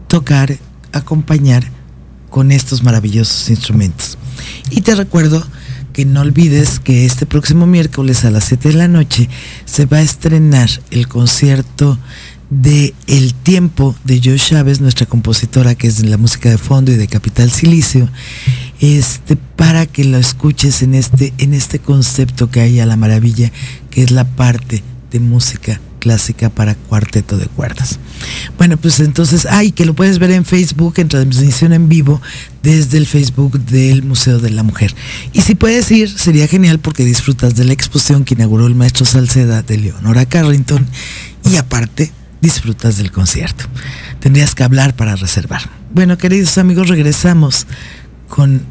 [0.06, 0.56] tocar,
[0.92, 1.64] acompañar
[2.30, 4.18] con estos maravillosos instrumentos.
[4.70, 5.44] Y te recuerdo
[5.96, 9.30] que no olvides que este próximo miércoles a las 7 de la noche
[9.64, 11.98] se va a estrenar el concierto
[12.50, 16.92] de El Tiempo de Joe Chávez, nuestra compositora que es de la música de fondo
[16.92, 18.10] y de Capital Silicio,
[18.78, 23.50] este, para que lo escuches en este, en este concepto que hay a la maravilla,
[23.88, 27.98] que es la parte de música clásica para cuarteto de cuerdas.
[28.56, 32.20] Bueno, pues entonces, ay, que lo puedes ver en Facebook, en transmisión en vivo,
[32.62, 34.94] desde el Facebook del Museo de la Mujer.
[35.32, 39.04] Y si puedes ir, sería genial porque disfrutas de la exposición que inauguró el maestro
[39.04, 40.86] Salceda de Leonora Carrington
[41.44, 43.64] y aparte disfrutas del concierto.
[44.20, 45.62] Tendrías que hablar para reservar.
[45.92, 47.66] Bueno, queridos amigos, regresamos
[48.28, 48.62] con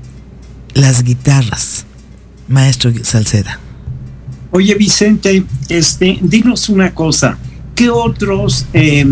[0.73, 1.85] las guitarras.
[2.47, 3.59] Maestro Salceda.
[4.55, 7.37] Oye, Vicente, este, dinos una cosa.
[7.75, 9.05] ¿Qué otros eh,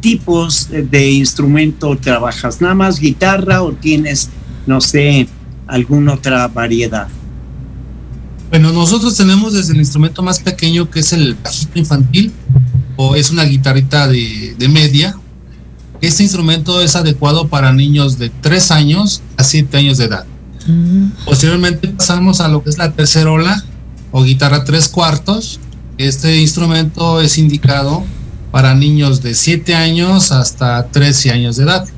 [0.00, 2.60] tipos de instrumento trabajas?
[2.60, 4.28] ¿Nada más guitarra o tienes,
[4.66, 5.28] no sé,
[5.68, 7.06] alguna otra variedad?
[8.50, 12.32] Bueno, nosotros tenemos desde el instrumento más pequeño que es el bajito infantil
[12.96, 15.14] o es una guitarrita de, de media.
[16.00, 20.26] Este instrumento es adecuado para niños de 3 años a 7 años de edad.
[21.24, 23.64] Posteriormente pasamos a lo que es la tercera ola
[24.10, 25.60] o guitarra tres cuartos.
[25.98, 28.04] Este instrumento es indicado
[28.50, 31.88] para niños de 7 años hasta 13 años de edad.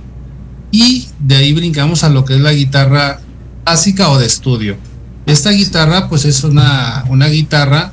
[0.72, 3.20] Y de ahí brincamos a lo que es la guitarra
[3.64, 4.76] básica o de estudio.
[5.26, 7.92] Esta guitarra pues es una, una guitarra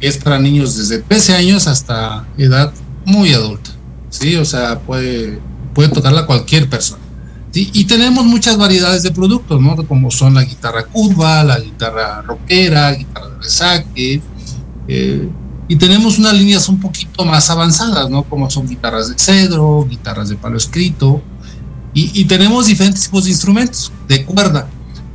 [0.00, 2.72] que es para niños desde 13 años hasta edad
[3.04, 3.70] muy adulta.
[4.10, 5.40] Sí, o sea, puede,
[5.74, 7.03] puede tocarla cualquier persona.
[7.54, 7.70] ¿Sí?
[7.72, 9.76] Y tenemos muchas variedades de productos, ¿no?
[9.86, 14.22] Como son la guitarra curva, la guitarra rockera, guitarra de resaque.
[14.88, 15.30] eh,
[15.68, 18.24] y tenemos unas líneas un poquito más avanzadas, ¿no?
[18.24, 21.26] Como son guitarras de cedro, guitarras de palo escrito.
[21.94, 24.74] Y, y tenemos diferentes tipos de instrumentos de cuerda,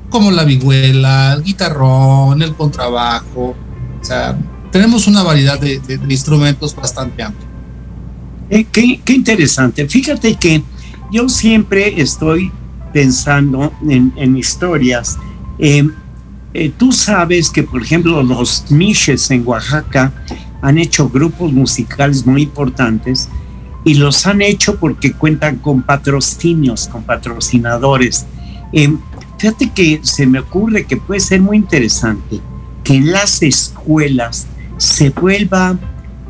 [0.09, 3.59] como la vihuela, el guitarrón, el contrabajo.
[4.01, 4.39] O sea,
[4.71, 7.47] tenemos una variedad de, de- de instrumentos bastante amplia.
[8.49, 9.87] Eh, qué, qué interesante.
[9.87, 10.63] Fíjate que
[11.11, 12.51] yo siempre estoy
[12.93, 15.17] pensando en, historias.
[15.57, 15.87] Eh,
[16.53, 20.11] eh, tú sabes que, por ejemplo, los Miches en Oaxaca
[20.61, 23.29] han hecho grupos musicales muy importantes
[23.85, 28.25] y los han hecho porque cuentan con patrocinios, con patrocinadores.
[28.73, 28.93] Eh,
[29.37, 32.39] fíjate que se me ocurre que puede ser muy interesante
[32.83, 34.47] que en las escuelas
[34.77, 35.77] se vuelva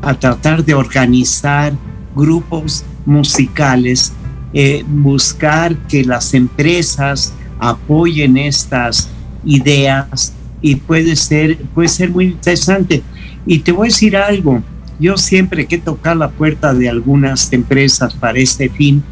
[0.02, 1.72] a tratar de organizar
[2.14, 4.12] grupos musicales
[4.52, 9.08] eh, buscar que las empresas apoyen estas
[9.44, 10.32] ideas
[10.62, 13.02] y puede ser, puede ser muy interesante.
[13.46, 14.62] Y te voy a decir algo,
[14.98, 19.02] yo siempre que tocar la puerta de algunas empresas para este fin,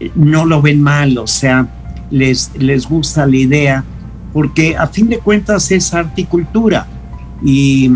[0.00, 1.68] eh, no lo ven mal, o sea,
[2.10, 3.84] les, les gusta la idea,
[4.32, 6.86] porque a fin de cuentas es articultura.
[7.42, 7.92] Y,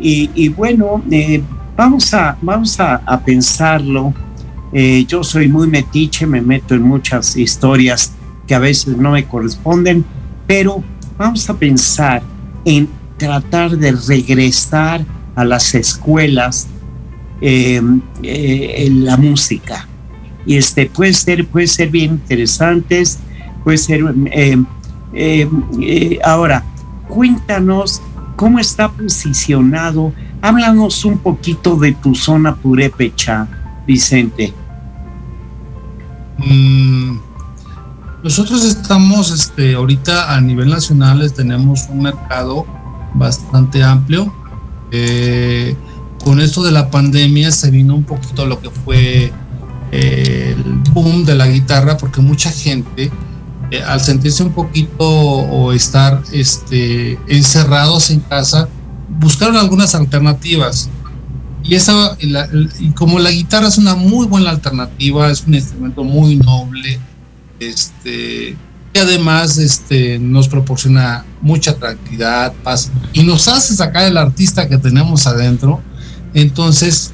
[0.00, 1.42] y, bueno, eh,
[1.76, 4.12] vamos, a, vamos a, a pensarlo.
[4.72, 8.12] Eh, yo soy muy metiche, me meto en muchas historias
[8.46, 10.04] que a veces no me corresponden,
[10.46, 10.82] pero
[11.18, 12.22] vamos a pensar
[12.64, 15.04] en tratar de regresar
[15.34, 16.66] a las escuelas
[17.40, 19.86] em, eh, la música.
[20.46, 23.18] Y este puede ser, puede ser bien interesantes,
[23.62, 24.00] puede ser.
[24.00, 24.64] Em,
[25.12, 26.64] em, eh, ahora,
[27.08, 28.00] cuéntanos
[28.36, 30.12] cómo está posicionado.
[30.40, 33.46] Háblanos un poquito de tu zona purépecha,
[33.86, 34.52] Vicente.
[36.44, 37.18] Mm,
[38.22, 42.66] nosotros estamos este, ahorita a nivel nacional, tenemos un mercado
[43.14, 44.32] bastante amplio.
[44.90, 45.76] Eh,
[46.24, 49.32] con esto de la pandemia se vino un poquito lo que fue
[49.90, 53.10] eh, el boom de la guitarra, porque mucha gente,
[53.70, 58.68] eh, al sentirse un poquito o estar este, encerrados en casa,
[59.20, 60.88] buscaron algunas alternativas.
[61.64, 62.16] Y, esa,
[62.94, 66.98] como la guitarra es una muy buena alternativa, es un instrumento muy noble,
[67.60, 68.56] este,
[68.94, 74.76] y además este, nos proporciona mucha tranquilidad, paz y nos hace sacar el artista que
[74.76, 75.80] tenemos adentro.
[76.34, 77.12] Entonces,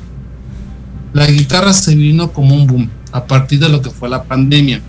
[1.13, 4.83] la guitarra se vino como un boom a partir de lo que fue la pandemia.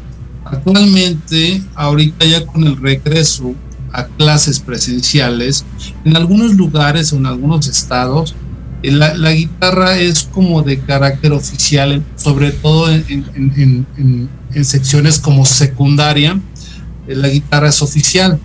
[0.45, 3.53] Actualmente, ahorita ya con el regreso
[3.91, 5.65] a clases presenciales,
[6.05, 8.35] en algunos lugares o en algunos estados,
[8.83, 16.39] eh, la, guitarra es como de carácter oficial, sobre todo en, en secciones como secundaria,
[17.07, 18.39] eh, la guitarra es oficial.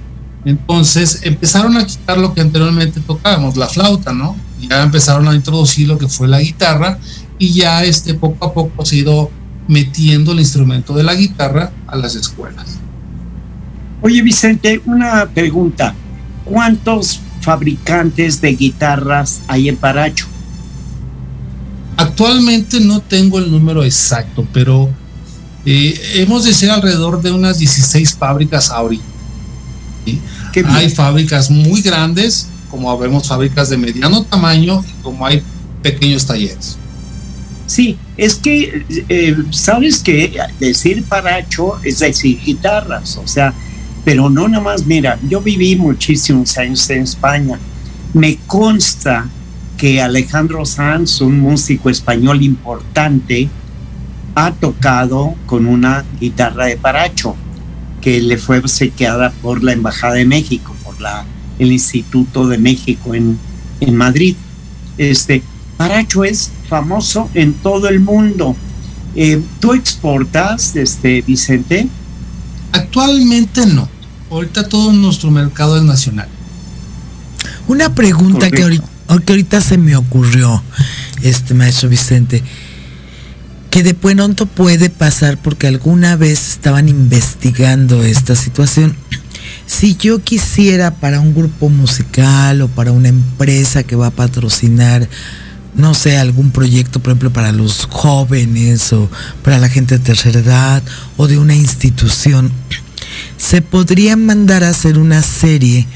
[0.44, 4.36] Entonces empezaron a quitar lo que anteriormente tocábamos, la flauta, ¿no?
[4.68, 6.98] Ya empezaron a introducir lo que fue la guitarra
[7.38, 9.30] y ya este, poco a poco se ha ido
[9.68, 12.78] metiendo el instrumento de la guitarra a las escuelas.
[14.02, 15.94] Oye Vicente, una pregunta.
[16.44, 20.26] ¿Cuántos fabricantes de guitarras hay en Paracho?
[21.96, 24.90] Actualmente no tengo el número exacto, pero
[25.64, 29.04] eh, hemos de ser alrededor de unas 16 fábricas ahorita.
[30.68, 35.42] Hay fábricas muy grandes, como vemos fábricas de mediano tamaño, y como hay
[35.82, 36.76] pequeños talleres.
[37.66, 43.54] Sí, es que, eh, sabes que decir paracho es decir guitarras, o sea,
[44.04, 47.58] pero no nada más, mira, yo viví muchísimos años en España.
[48.12, 49.28] Me consta
[49.76, 53.48] que Alejandro Sanz, un músico español importante,
[54.34, 57.36] ha tocado con una guitarra de paracho
[58.00, 61.24] que le fue obsequiada por la Embajada de México, por la,
[61.58, 63.38] el Instituto de México en,
[63.80, 64.36] en Madrid.
[64.98, 65.42] Este,
[65.76, 68.54] paracho es famoso en todo el mundo.
[69.16, 71.88] Eh, ¿Tú exportas, este, Vicente?
[72.72, 73.88] Actualmente no.
[74.34, 76.26] Ahorita todo nuestro mercado es nacional.
[77.68, 78.84] Una pregunta que ahorita,
[79.24, 80.60] que ahorita, se me ocurrió,
[81.22, 82.42] este maestro Vicente
[83.70, 88.96] que de pronto puede pasar porque alguna vez estaban investigando esta situación.
[89.66, 95.08] Si yo quisiera para un grupo musical o para una empresa que va a patrocinar,
[95.74, 99.08] no sé, algún proyecto, por ejemplo, para los jóvenes o
[99.42, 100.82] para la gente de tercera edad
[101.16, 102.52] o de una institución,
[103.36, 105.86] se podría mandar a hacer una serie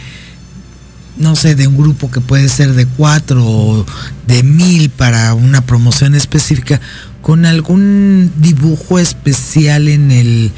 [1.18, 3.86] no sé, de un grupo que puede ser de cuatro o
[4.26, 6.80] de mil para una promoción específica,
[7.22, 10.52] con algún dibujo especial en el...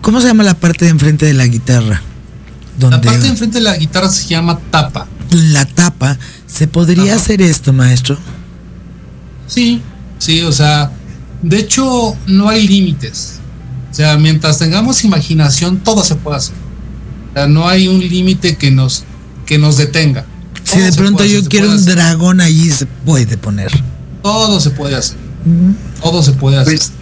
[0.00, 2.02] ¿Cómo se llama la parte de enfrente de la guitarra?
[2.80, 5.06] la parte de enfrente de la guitarra se llama tapa.
[5.30, 6.18] La tapa.
[6.46, 8.18] ¿Se podría hacer esto, maestro?
[9.46, 9.82] Sí,
[10.18, 10.90] sí, o sea,
[11.42, 13.39] de hecho no hay límites.
[14.00, 16.54] O sea, mientras tengamos imaginación, todo se puede hacer.
[17.30, 19.04] O sea, no hay un límite que nos,
[19.44, 20.24] que nos detenga.
[20.64, 23.70] Si de pronto yo quiero un dragón allí, se puede poner.
[24.22, 25.18] Todo se puede hacer.
[26.00, 26.78] Todo se puede hacer.
[26.78, 26.92] Pues,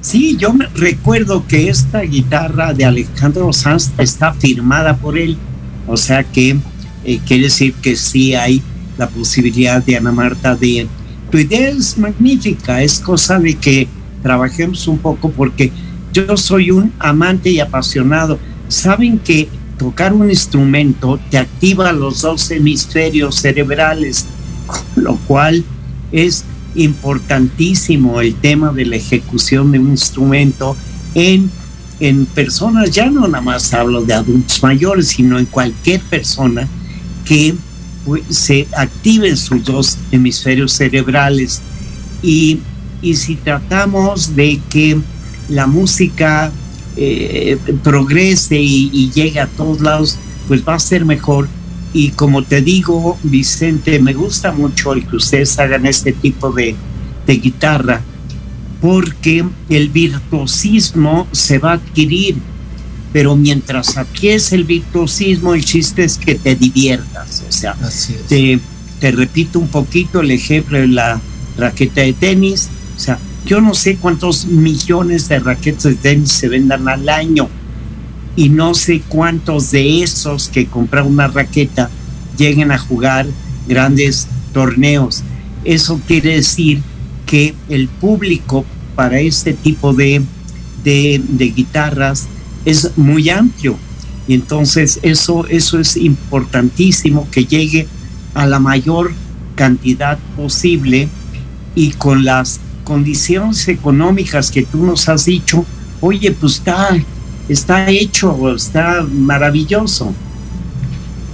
[0.00, 5.38] sí, yo me recuerdo que esta guitarra de Alejandro Sanz está firmada por él,
[5.86, 6.58] o sea que
[7.04, 8.60] eh, quiere decir que sí hay
[8.98, 10.88] la posibilidad de Ana Marta de...
[11.30, 13.86] Tu idea es magnífica, es cosa de que
[14.20, 15.70] trabajemos un poco porque
[16.12, 18.38] yo soy un amante y apasionado.
[18.68, 19.48] Saben que
[19.78, 24.26] tocar un instrumento te activa los dos hemisferios cerebrales,
[24.96, 25.64] lo cual
[26.12, 26.44] es
[26.74, 30.76] importantísimo el tema de la ejecución de un instrumento
[31.14, 31.50] en,
[32.00, 36.66] en personas, ya no nada más hablo de adultos mayores, sino en cualquier persona
[37.24, 37.54] que
[38.04, 41.60] pues, se activen sus dos hemisferios cerebrales.
[42.22, 42.60] Y,
[43.02, 44.98] y si tratamos de que
[45.52, 46.50] la música
[46.96, 51.48] eh, progrese y, y, llegue a todos lados, pues va a ser mejor.
[51.94, 56.74] Y como te digo, Vicente, me gusta mucho el que ustedes hagan este tipo de,
[57.26, 58.00] de guitarra,
[58.80, 62.36] porque el virtuosismo se va a adquirir,
[63.12, 67.44] pero mientras aquí es el virtuosismo, el chiste es que te diviertas.
[67.48, 67.76] O sea,
[68.28, 68.58] te,
[69.00, 71.20] te repito un poquito el ejemplo de la
[71.58, 72.68] raqueta de tenis.
[72.96, 77.48] O sea, yo no sé cuántos millones de raquetas de tenis se vendan al año
[78.36, 81.90] y no sé cuántos de esos que compran una raqueta
[82.36, 83.26] lleguen a jugar
[83.68, 85.22] grandes torneos.
[85.64, 86.82] Eso quiere decir
[87.26, 88.64] que el público
[88.94, 90.22] para este tipo de,
[90.84, 92.28] de, de guitarras
[92.64, 93.76] es muy amplio
[94.28, 97.88] y entonces eso, eso es importantísimo que llegue
[98.34, 99.12] a la mayor
[99.56, 101.08] cantidad posible
[101.74, 102.60] y con las
[102.92, 105.64] condiciones económicas que tú nos has dicho,
[106.02, 106.90] oye, pues está,
[107.48, 110.12] está hecho, está maravilloso.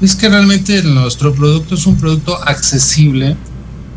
[0.01, 3.37] Es que realmente nuestro producto es un producto accesible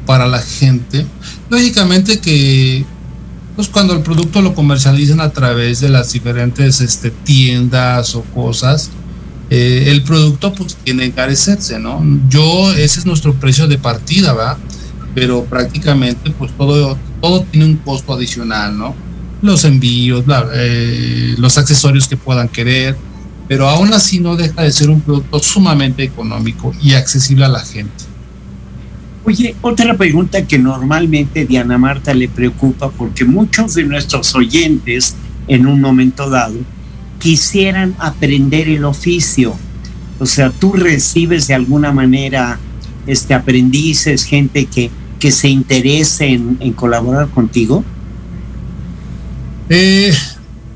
[0.07, 1.05] para la gente.
[1.51, 2.83] Lógicamente que
[3.55, 8.89] pues cuando el producto lo comercializan a través de las diferentes este, tiendas o cosas,
[9.51, 12.01] eh, el producto pues tiene que encarecerse, ¿no?
[12.27, 14.57] Yo, ese es nuestro precio de partida, ¿verdad?
[15.13, 18.95] Pero prácticamente pues todo, todo tiene un costo adicional, ¿no?
[19.41, 22.95] Los envíos, eh, los accesorios que puedan querer,
[23.47, 27.59] pero aún así no deja de ser un producto sumamente económico y accesible a la
[27.59, 28.11] gente.
[29.23, 35.15] Oye, otra pregunta que normalmente Diana Marta le preocupa porque muchos de nuestros oyentes
[35.47, 36.57] en un momento dado
[37.19, 39.55] quisieran aprender el oficio.
[40.19, 42.59] O sea, tú recibes de alguna manera
[43.05, 44.89] este aprendices, gente que,
[45.21, 47.85] que se interese en, en colaborar contigo.
[49.69, 50.11] Eh,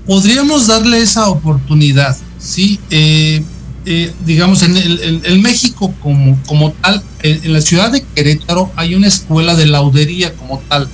[0.05, 2.79] podríamos darle esa oportunidad, sí.
[2.91, 3.43] Eh,
[3.87, 8.95] eh, digamos, en el, México como, como tal, en, en, la ciudad de Querétaro hay
[8.95, 10.87] una escuela de laudería como tal,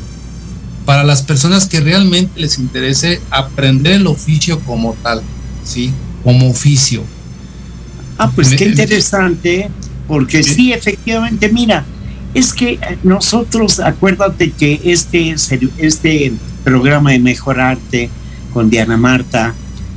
[0.86, 5.22] para las personas que realmente les interese aprender el oficio como tal,
[5.64, 5.91] ¿sí?
[6.24, 7.04] Como oficio.
[8.18, 9.70] Ah, pues qué interesante,
[10.08, 11.86] porque sí efectivamente, mira,
[12.34, 15.36] es que nosotros, acuérdate que este,
[15.78, 16.32] este
[16.64, 18.10] programa de Mejorarte
[18.54, 19.54] con Diana Marta,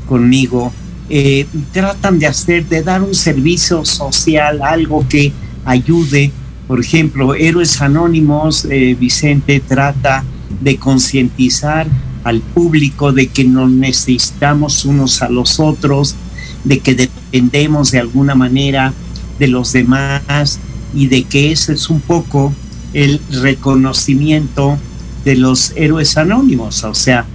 [0.07, 0.73] conmigo,
[1.09, 5.33] eh, tratan de hacer, de dar un servicio social, algo que
[5.65, 6.33] ayude.
[6.67, 10.25] Por ejemplo, Héroes Anónimos, eh, Vicente trata
[10.61, 11.87] de concientizar
[12.25, 16.17] al público de que nos necesitamos unos a los otros,
[16.65, 18.93] de que dependemos de alguna manera
[19.39, 20.59] de los demás
[20.95, 22.53] y de que ese es un poco
[22.93, 24.79] el reconocimiento
[25.25, 27.27] de los héroes anónimos, o sea,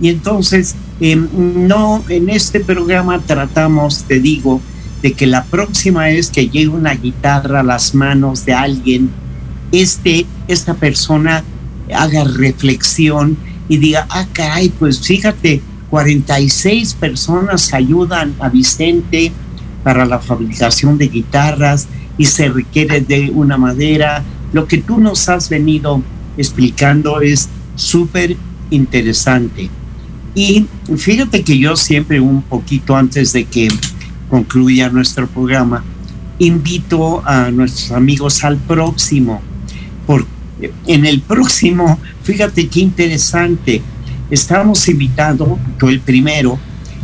[0.00, 4.60] y entonces eh, no, en este programa tratamos, te digo,
[5.02, 9.10] de que la próxima vez que llegue una guitarra a las manos de alguien,
[9.70, 11.44] este, esta persona
[11.94, 13.36] haga reflexión
[13.68, 15.60] y diga, ah, caray, pues fíjate,
[15.90, 19.32] 46 personas ayudan a Vicente
[19.82, 21.86] para la fabricación de guitarras
[22.18, 24.22] y se requiere de una madera.
[24.52, 26.02] Lo que tú nos has venido
[26.36, 28.36] explicando es súper
[28.70, 29.68] interesante.
[30.34, 33.68] Y fíjate que yo siempre un poquito antes de que
[34.28, 35.84] concluya nuestro programa,
[36.38, 39.40] invito a nuestros amigos al próximo.
[40.06, 40.28] Porque
[40.86, 43.82] en el próximo, fíjate qué interesante,
[44.30, 46.58] estamos invitando, tú el primero,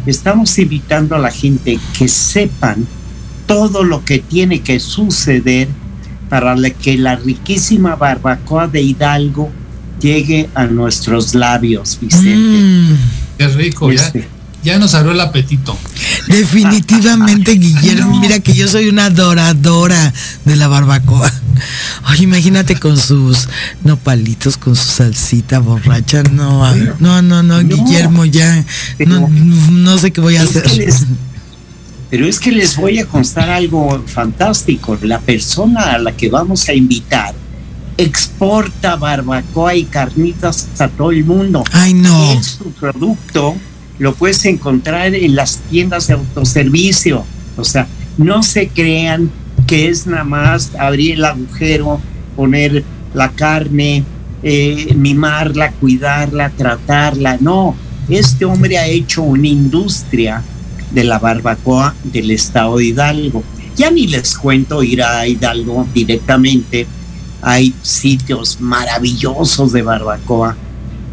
[0.07, 2.87] estamos invitando a la gente que sepan
[3.51, 5.67] todo lo que tiene que suceder
[6.29, 9.51] para que la riquísima barbacoa de Hidalgo
[10.01, 12.37] llegue a nuestros labios, Vicente.
[12.37, 12.97] Mm,
[13.39, 14.29] qué rico, este.
[14.63, 15.77] ya, ya nos abrió el apetito.
[16.29, 18.21] Definitivamente, Guillermo, no.
[18.21, 21.33] mira que yo soy una adoradora de la barbacoa.
[22.09, 23.49] Oye, imagínate con sus
[23.83, 26.23] nopalitos, con su salsita borracha.
[26.23, 28.65] No, pero, no, no, no, no, Guillermo, ya
[29.01, 30.65] no, no, sé qué voy a hacer.
[30.67, 31.07] Es les,
[32.11, 34.99] pero es que les voy a constar algo fantástico.
[35.03, 37.35] La persona a la que vamos a invitar
[37.97, 41.65] exporta barbacoa y carnitas a todo el mundo.
[41.73, 42.33] Ay, no.
[42.33, 43.55] Es su producto
[44.01, 47.23] lo puedes encontrar en las tiendas de autoservicio.
[47.57, 47.87] O sea,
[48.17, 49.31] no se crean
[49.67, 52.01] que es nada más abrir el agujero,
[52.35, 52.83] poner
[53.13, 54.03] la carne
[54.43, 57.37] eh, mimarla, cuidarla, tratarla.
[57.41, 57.77] No,
[58.09, 60.43] este hombre ha hecho una industria
[60.91, 63.43] de la barbacoa del estado de Hidalgo.
[63.77, 66.87] Ya ni les cuento ir a Hidalgo directamente.
[67.43, 70.57] Hay sitios maravillosos de barbacoa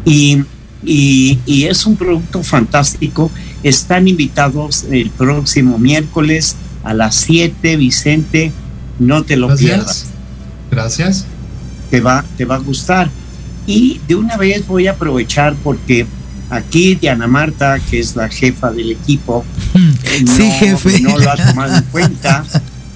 [0.04, 0.44] y,
[0.84, 3.30] y, es un producto fantástico.
[3.62, 8.52] Están invitados el próximo miércoles a las 7, Vicente.
[8.98, 10.06] No te lo pierdas.
[10.70, 11.24] Gracias.
[11.90, 13.10] Te va, te va a gustar.
[13.66, 16.06] Y de una vez voy a aprovechar porque
[16.50, 19.44] aquí Diana Marta, que es la jefa del equipo,
[19.74, 21.00] sí, jefe.
[21.00, 22.44] no lo ha tomado en cuenta.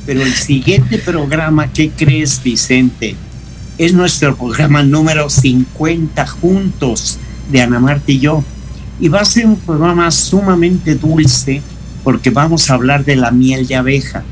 [0.04, 3.14] Pero el siguiente programa, ¿qué crees, Vicente?
[3.78, 7.18] Es nuestro programa número 50 juntos
[7.50, 8.42] de Ana Marta y yo.
[9.00, 11.62] Y va a ser un programa sumamente dulce
[12.02, 14.24] porque vamos a hablar de la miel de abeja.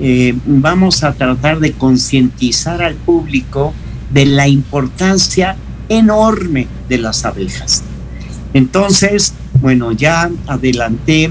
[0.00, 3.74] Eh, vamos a tratar de concientizar al público
[4.10, 5.56] de la importancia
[5.88, 7.82] enorme de las abejas.
[8.58, 11.30] Entonces, bueno, ya adelanté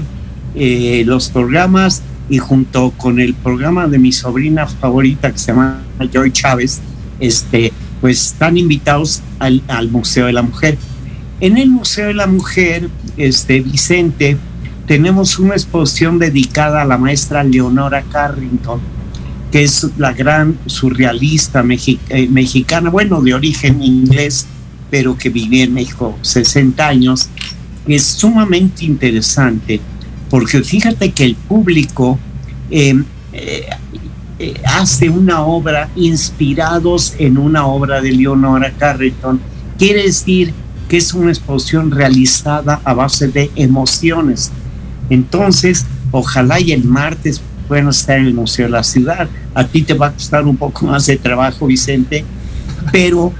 [0.54, 2.00] eh, los programas
[2.30, 6.80] y junto con el programa de mi sobrina favorita que se llama Joy Chávez,
[7.20, 7.70] este,
[8.00, 10.78] pues están invitados al, Museo de la Mujer.
[11.40, 14.38] En el Museo de la Mujer, este, Vicente,
[14.86, 18.80] tenemos una exposición dedicada a la maestra Leonora Carrington,
[19.52, 24.46] que es la gran surrealista eh, mexicana, bueno, de origen inglés,
[24.90, 27.28] pero que vivía en México 60 años.
[27.86, 29.80] Es sumamente interesante
[30.30, 32.18] porque fíjate que el público
[32.70, 33.02] eh,
[34.38, 39.40] eh, hace una obra inspirados en una obra de Leonora Carrington.
[39.78, 40.52] Quiere decir
[40.88, 44.50] que es una exposición realizada a base de emociones.
[45.10, 49.28] Entonces, ojalá y el martes puedan estar en el Museo de la Ciudad.
[49.54, 52.24] A ti te va a costar un poco más de trabajo, Vicente,
[52.92, 53.32] pero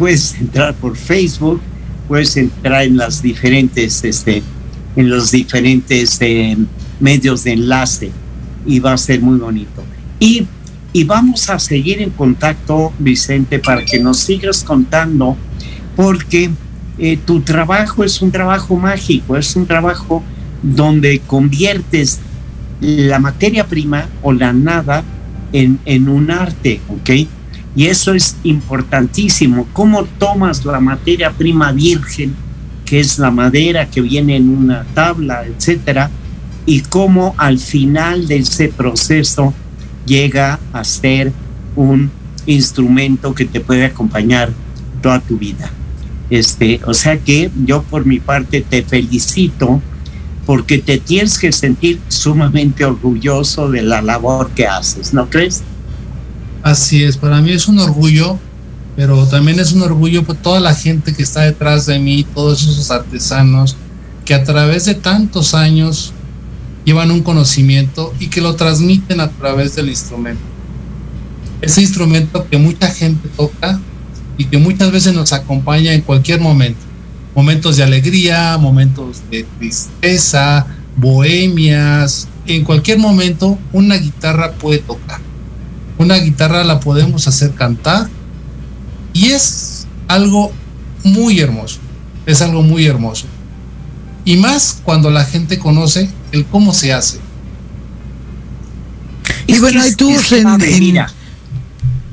[0.00, 1.60] puedes entrar por Facebook,
[2.08, 4.42] puedes entrar en las diferentes, este,
[4.96, 6.56] en los diferentes eh,
[6.98, 8.10] medios de enlace
[8.64, 9.84] y va a ser muy bonito.
[10.18, 10.46] Y,
[10.94, 15.36] y vamos a seguir en contacto, Vicente, para que nos sigas contando,
[15.94, 16.50] porque
[16.96, 20.24] eh, tu trabajo es un trabajo mágico, es un trabajo
[20.62, 22.20] donde conviertes
[22.80, 25.04] la materia prima o la nada
[25.52, 27.10] en, en un arte, ¿ok?
[27.74, 29.66] Y eso es importantísimo.
[29.72, 32.34] ¿Cómo tomas la materia prima virgen,
[32.84, 36.10] que es la madera que viene en una tabla, etcétera,
[36.66, 39.54] y cómo al final de ese proceso
[40.04, 41.32] llega a ser
[41.76, 42.10] un
[42.46, 44.50] instrumento que te puede acompañar
[45.00, 45.70] toda tu vida?
[46.28, 49.80] Este, o sea que yo por mi parte te felicito
[50.46, 55.62] porque te tienes que sentir sumamente orgulloso de la labor que haces, ¿no crees?
[56.62, 58.38] Así es, para mí es un orgullo,
[58.96, 62.62] pero también es un orgullo por toda la gente que está detrás de mí, todos
[62.62, 63.76] esos artesanos
[64.24, 66.12] que a través de tantos años
[66.84, 70.42] llevan un conocimiento y que lo transmiten a través del instrumento.
[71.62, 73.80] Ese instrumento que mucha gente toca
[74.36, 76.90] y que muchas veces nos acompaña en cualquier momento
[77.34, 85.20] momentos de alegría, momentos de tristeza, bohemias, en cualquier momento una guitarra puede tocar.
[86.00, 88.08] Una guitarra la podemos hacer cantar
[89.12, 90.50] y es algo
[91.04, 91.78] muy hermoso,
[92.24, 93.26] es algo muy hermoso.
[94.24, 97.18] Y más cuando la gente conoce el cómo se hace.
[99.46, 100.46] Y bueno, hay tours en,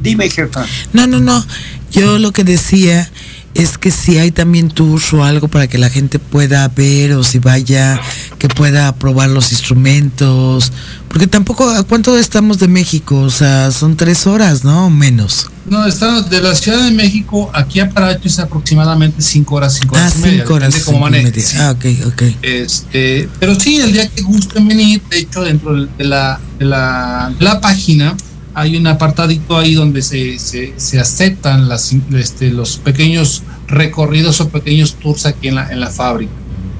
[0.01, 0.65] Dime, jefa.
[0.91, 1.45] No, no, no.
[1.89, 3.09] Yo lo que decía
[3.57, 7.23] es que si hay también tours o algo para que la gente pueda ver o
[7.23, 7.99] si vaya,
[8.37, 10.71] que pueda probar los instrumentos,
[11.07, 13.19] porque tampoco, ¿a cuánto estamos de México?
[13.19, 14.91] O sea, son tres horas, ¿no?
[14.91, 15.49] Menos.
[15.67, 19.95] No, está de la Ciudad de México aquí a Paracho es aproximadamente cinco horas, cinco
[19.95, 20.41] horas ah, y media.
[20.43, 21.05] Cinco horas, cinco
[21.59, 22.23] Ah, ok, ok.
[22.43, 27.33] Este, pero sí, el día que gusten venir, de hecho, dentro de la, de la,
[27.39, 28.15] la página,
[28.57, 31.69] hay un apartadito ahí donde se, se, aceptan
[32.17, 36.31] este, los pequeños recorridos o pequeños tours aquí en la, en la fábrica.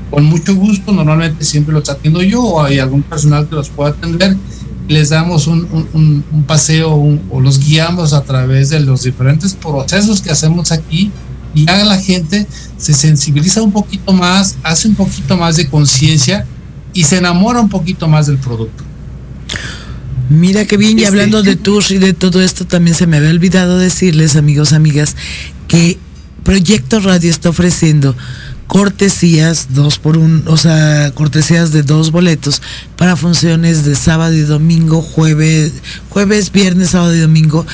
[0.10, 3.92] Con mucho gusto, normalmente siempre los atiendo yo o hay algún personal que los pueda
[3.92, 4.36] atender.
[4.88, 6.96] Les damos un, un, paseo
[7.30, 11.12] o los guiamos a través de los diferentes procesos que hacemos aquí
[11.54, 12.48] y ya la gente
[12.78, 16.48] se sensibiliza un poquito más, hace un poquito más de conciencia
[16.94, 18.87] y se enamora un poquito más del producto.
[20.30, 23.18] Mira qué bien, y este, hablando de tours y de todo esto, también se me
[23.18, 25.16] había olvidado decirles, amigos, amigas,
[25.68, 25.98] que
[26.44, 28.16] Proyecto Radio está ofreciendo
[28.68, 32.62] cortesías, dos por un, o sea, cortesías de dos boletos
[32.98, 35.74] para funciones de sábado y domingo, jueves,
[36.10, 37.66] jueves, viernes, sábado y domingo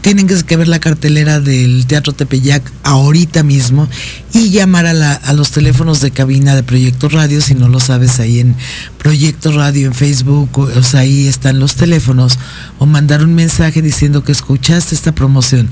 [0.00, 3.88] tienen que ver la cartelera del Teatro Tepeyac ahorita mismo
[4.32, 8.40] y llamar a, los teléfonos de cabina de Proyecto Radio, si no lo sabes, ahí
[8.40, 8.54] en
[8.98, 12.38] Proyecto Radio en Facebook, o, sea, ahí están los teléfonos,
[12.78, 15.68] o mandar un mensaje diciendo que escuchaste esta promoción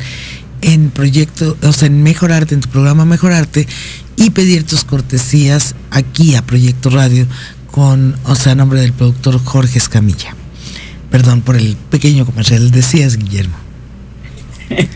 [0.60, 3.66] en Proyecto, o sea, en Mejorarte, en tu programa Mejorarte,
[4.16, 7.26] y pedir tus cortesías aquí a Proyecto Radio
[7.70, 10.34] con, o sea, a nombre del productor Jorge Escamilla.
[11.10, 13.65] Perdón por el pequeño comercial, decías, Guillermo.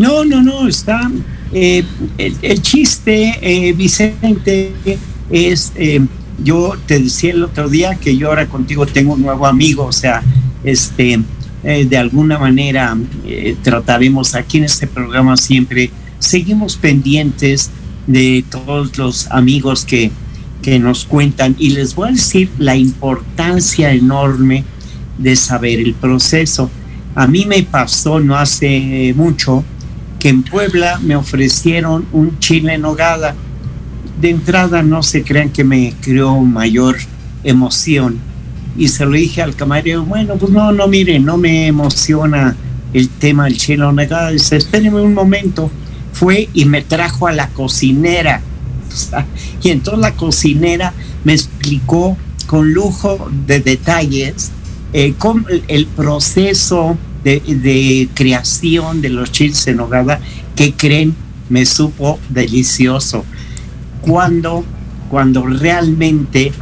[0.00, 1.10] No, no, no, está.
[1.52, 1.84] Eh,
[2.16, 4.72] el, chiste, eh, Vicente,
[5.28, 5.72] es.
[5.76, 6.00] Eh,
[6.42, 9.92] yo te decía el otro día que yo ahora contigo tengo un nuevo amigo, o
[9.92, 10.22] sea,
[10.64, 11.20] este,
[11.62, 12.96] de alguna manera
[13.62, 17.68] trataremos aquí en este programa siempre, seguimos pendientes
[18.06, 20.10] de todos los amigos que,
[20.62, 24.64] que nos cuentan y les voy a decir la importancia enorme
[25.18, 26.70] de saber el proceso.
[27.14, 29.64] A mí me pasó no hace mucho
[30.18, 33.34] que en Puebla me ofrecieron un chile en nogada.
[34.20, 36.98] De entrada no se crean que me creó mayor
[37.42, 38.18] emoción.
[38.76, 42.54] Y se lo dije al camarero, bueno, pues no, no, mire, no me emociona
[42.92, 44.30] el tema del chile en nogada.
[44.30, 45.70] Dice, espéreme un momento.
[46.12, 48.40] Fue y me trajo a la cocinera.
[49.62, 50.92] y entonces la cocinera
[51.24, 54.52] me explicó con lujo de detalles
[54.92, 55.14] eh,
[55.68, 60.20] el proceso de, creación de los chiles en hogada
[60.56, 61.14] que creen
[61.48, 63.24] me supo delicioso.
[64.02, 64.64] Cuando,
[65.10, 66.52] cuando realmente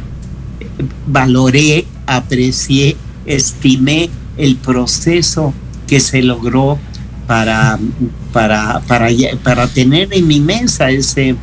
[1.07, 5.53] valoré, aprecié, estimé el proceso
[5.87, 6.79] que se logró
[7.27, 7.79] para,
[8.33, 9.09] para, para,
[9.43, 11.35] para tener en mi mesa ese,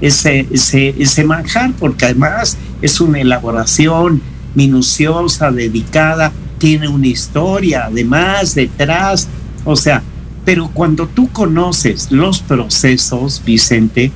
[0.00, 4.20] ese, ese, ese manjar, porque además es una elaboración
[4.54, 9.28] minuciosa, dedicada, tiene una historia además detrás,
[9.64, 10.02] o sea,
[10.44, 14.12] pero cuando tú conoces los procesos, Vicente,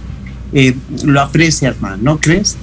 [0.52, 2.56] eh, lo aprecias más, ¿no crees?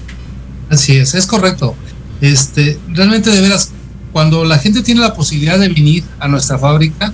[0.70, 1.76] Así es, es correcto.
[2.22, 3.72] Este, realmente de veras,
[4.12, 7.14] cuando la gente tiene la posibilidad de venir a nuestra fábrica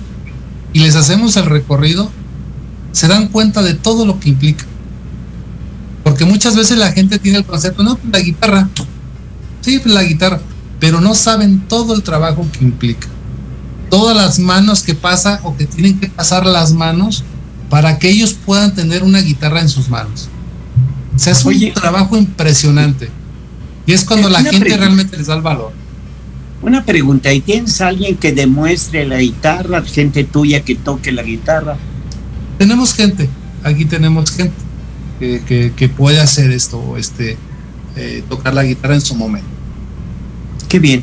[0.72, 2.10] y les hacemos el recorrido,
[2.92, 4.64] se dan cuenta de todo lo que implica.
[6.04, 8.68] Porque muchas veces la gente tiene el concepto, no, pues la guitarra,
[9.60, 10.40] sí, pues la guitarra,
[10.80, 13.06] pero no saben todo el trabajo que implica.
[13.90, 17.22] Todas las manos que pasa o que tienen que pasar las manos
[17.68, 20.28] para que ellos puedan tener una guitarra en sus manos.
[21.14, 23.10] O sea, es un trabajo impresionante.
[23.86, 25.72] Y es cuando la gente realmente les da el valor.
[26.62, 31.76] Una pregunta, ¿y tienes alguien que demuestre la guitarra, gente tuya que toque la guitarra?
[32.58, 33.28] Tenemos gente,
[33.62, 34.54] aquí tenemos gente
[35.18, 37.36] que, puede hacer esto, este,
[37.96, 39.49] eh, tocar la guitarra en su momento.
[40.70, 41.02] Qué bien.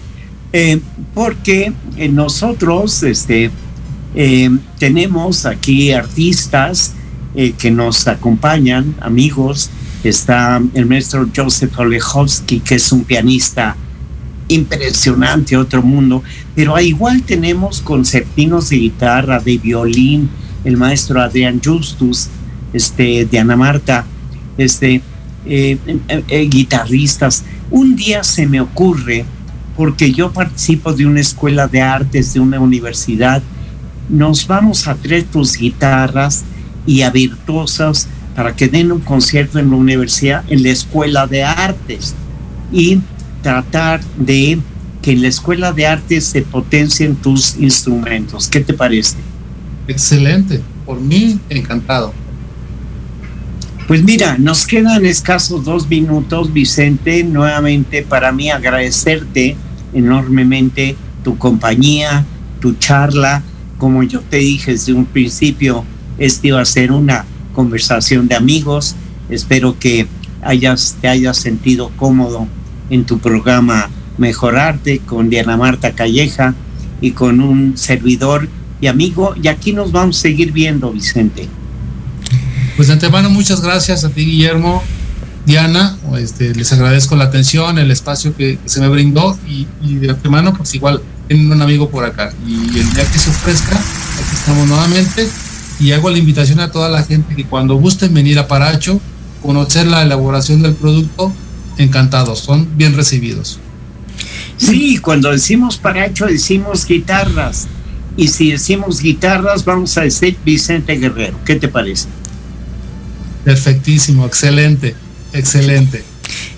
[0.54, 0.80] Eh,
[1.14, 3.52] porque eh, nosotros este,
[4.16, 4.50] eh,
[4.80, 6.94] tenemos aquí artistas
[7.60, 9.70] que nos acompañan, amigos.
[10.04, 13.76] Está el maestro Joseph Olechowski, que es un pianista
[14.48, 16.24] impresionante, otro mundo.
[16.56, 20.32] Pero igual tenemos concertinos de guitarra, de violín,
[20.64, 22.30] el maestro Adrián Justus,
[22.74, 24.04] este, de Ana Marta,
[24.58, 25.04] este,
[26.50, 27.44] guitarristas.
[27.70, 29.26] Un día se me ocurre
[29.78, 33.44] porque yo participo de una escuela de artes, de una universidad,
[34.10, 36.44] nos vamos a traer tus guitarras
[36.88, 41.44] y a virtuosos para que den un concierto en la universidad, en la escuela de
[41.44, 42.16] artes,
[42.72, 43.00] y
[43.44, 44.60] tratar de
[45.04, 48.48] que en la escuela de artes se potencien tus instrumentos.
[48.48, 49.18] ¿Qué te parece?
[49.88, 52.14] Excelente, por mí encantado.
[53.88, 57.24] Pues mira, nos quedan escasos dos minutos, Vicente.
[57.24, 59.56] Nuevamente para mí agradecerte
[59.98, 62.26] enormemente tu compañía,
[62.60, 63.44] tu charla.
[63.78, 65.84] Como yo te dije desde un principio,
[66.18, 68.96] este iba a ser una conversación de amigos.
[69.30, 70.08] Espero que
[70.42, 72.48] hayas, te hayas sentido cómodo
[72.90, 76.56] en tu programa Mejorarte con Diana Marta Calleja
[77.02, 78.48] y con un servidor
[78.82, 79.36] y amigo.
[79.42, 81.48] Y aquí nos vamos a seguir viendo, Vicente.
[82.76, 84.84] Pues de antemano, muchas gracias a ti, Guillermo.
[85.48, 90.54] Diana, este, les agradezco la atención, el espacio que, se me brindó y, de antemano,
[90.54, 92.34] pues igual, tienen un amigo por acá.
[92.46, 95.26] Y el día que se ofrezca, aquí estamos nuevamente
[95.80, 99.00] y hago la invitación a toda la gente que cuando gusten venir a Paracho,
[99.42, 101.32] conocer la elaboración del producto,
[101.78, 103.58] encantados, son bien recibidos.
[104.58, 107.70] Sí, cuando decimos Paracho decimos guitarras.
[108.18, 111.40] Y si decimos guitarras, vamos a decir Vicente Guerrero.
[111.46, 112.10] ¿Qué te parece?
[113.46, 115.07] Perfectísimo, excelente.
[115.38, 116.04] Excelente.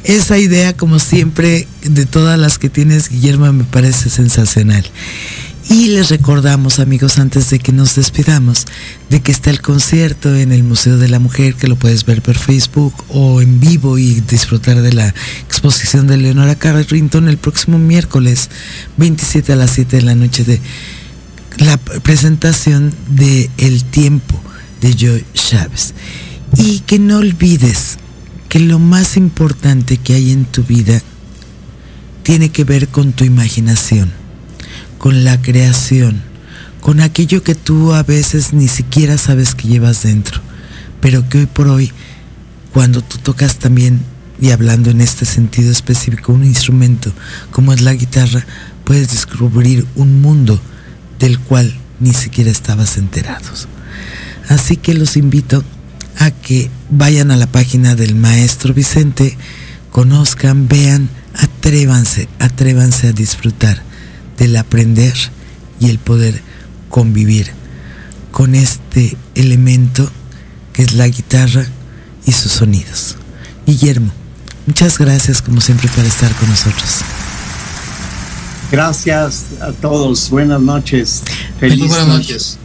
[0.04, 4.86] Esa idea, como siempre, de todas las que tienes, Guillermo, me parece sensacional.
[5.70, 8.66] Y les recordamos, amigos, antes de que nos despidamos,
[9.12, 12.24] de que está el concierto en el Museo de la Mujer, que lo puedes ver
[12.24, 15.14] por Facebook o en vivo y disfrutar de la
[15.46, 18.50] exposición de Leonora Carrington el próximo miércoles
[18.98, 20.60] 27 a las 7 de la noche de
[21.58, 24.42] la presentación de El Tiempo
[24.82, 25.94] de Joy Chávez.
[26.58, 28.00] Y que no olvides
[28.50, 31.02] que lo más importante que hay en tu vida
[32.24, 34.12] tiene que ver con tu imaginación,
[34.98, 36.22] con la creación,
[36.82, 40.42] con aquello que tú a veces ni siquiera sabes que llevas dentro,
[41.00, 41.92] pero que hoy por hoy,
[42.74, 44.02] cuando tú tocas también,
[44.42, 47.12] y hablando en este sentido específico, un instrumento
[47.52, 48.46] como es la guitarra,
[48.84, 50.60] puedes descubrir un mundo
[51.20, 53.68] del cual ni siquiera estabas enterados.
[54.48, 55.64] Así que los invito
[56.20, 59.38] a que vayan a la página del maestro Vicente,
[59.92, 63.82] conozcan, vean, atrévanse, atrévanse a disfrutar
[64.38, 65.14] del aprender
[65.80, 66.42] y el poder
[66.90, 67.52] convivir
[68.32, 70.10] con este elemento
[70.74, 71.66] que es la guitarra
[72.26, 73.16] y sus sonidos.
[73.66, 74.12] Guillermo,
[74.68, 77.00] muchas gracias como siempre por estar con nosotros.
[78.72, 80.30] Gracias a todos.
[80.30, 81.24] Buenas noches.
[81.60, 82.59] Feliz buenas noches.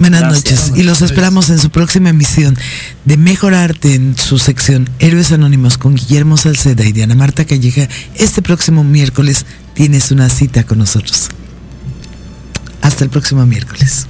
[0.00, 2.56] Buenas noches y los esperamos en su próxima emisión
[3.04, 7.86] de Mejor Arte en su sección Héroes Anónimos con Guillermo Salceda y Diana Marta Calleja.
[8.14, 9.44] Este próximo miércoles
[9.74, 11.28] tienes una cita con nosotros.
[12.80, 14.06] Hasta el próximo miércoles.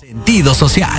[0.00, 0.98] Sentido social.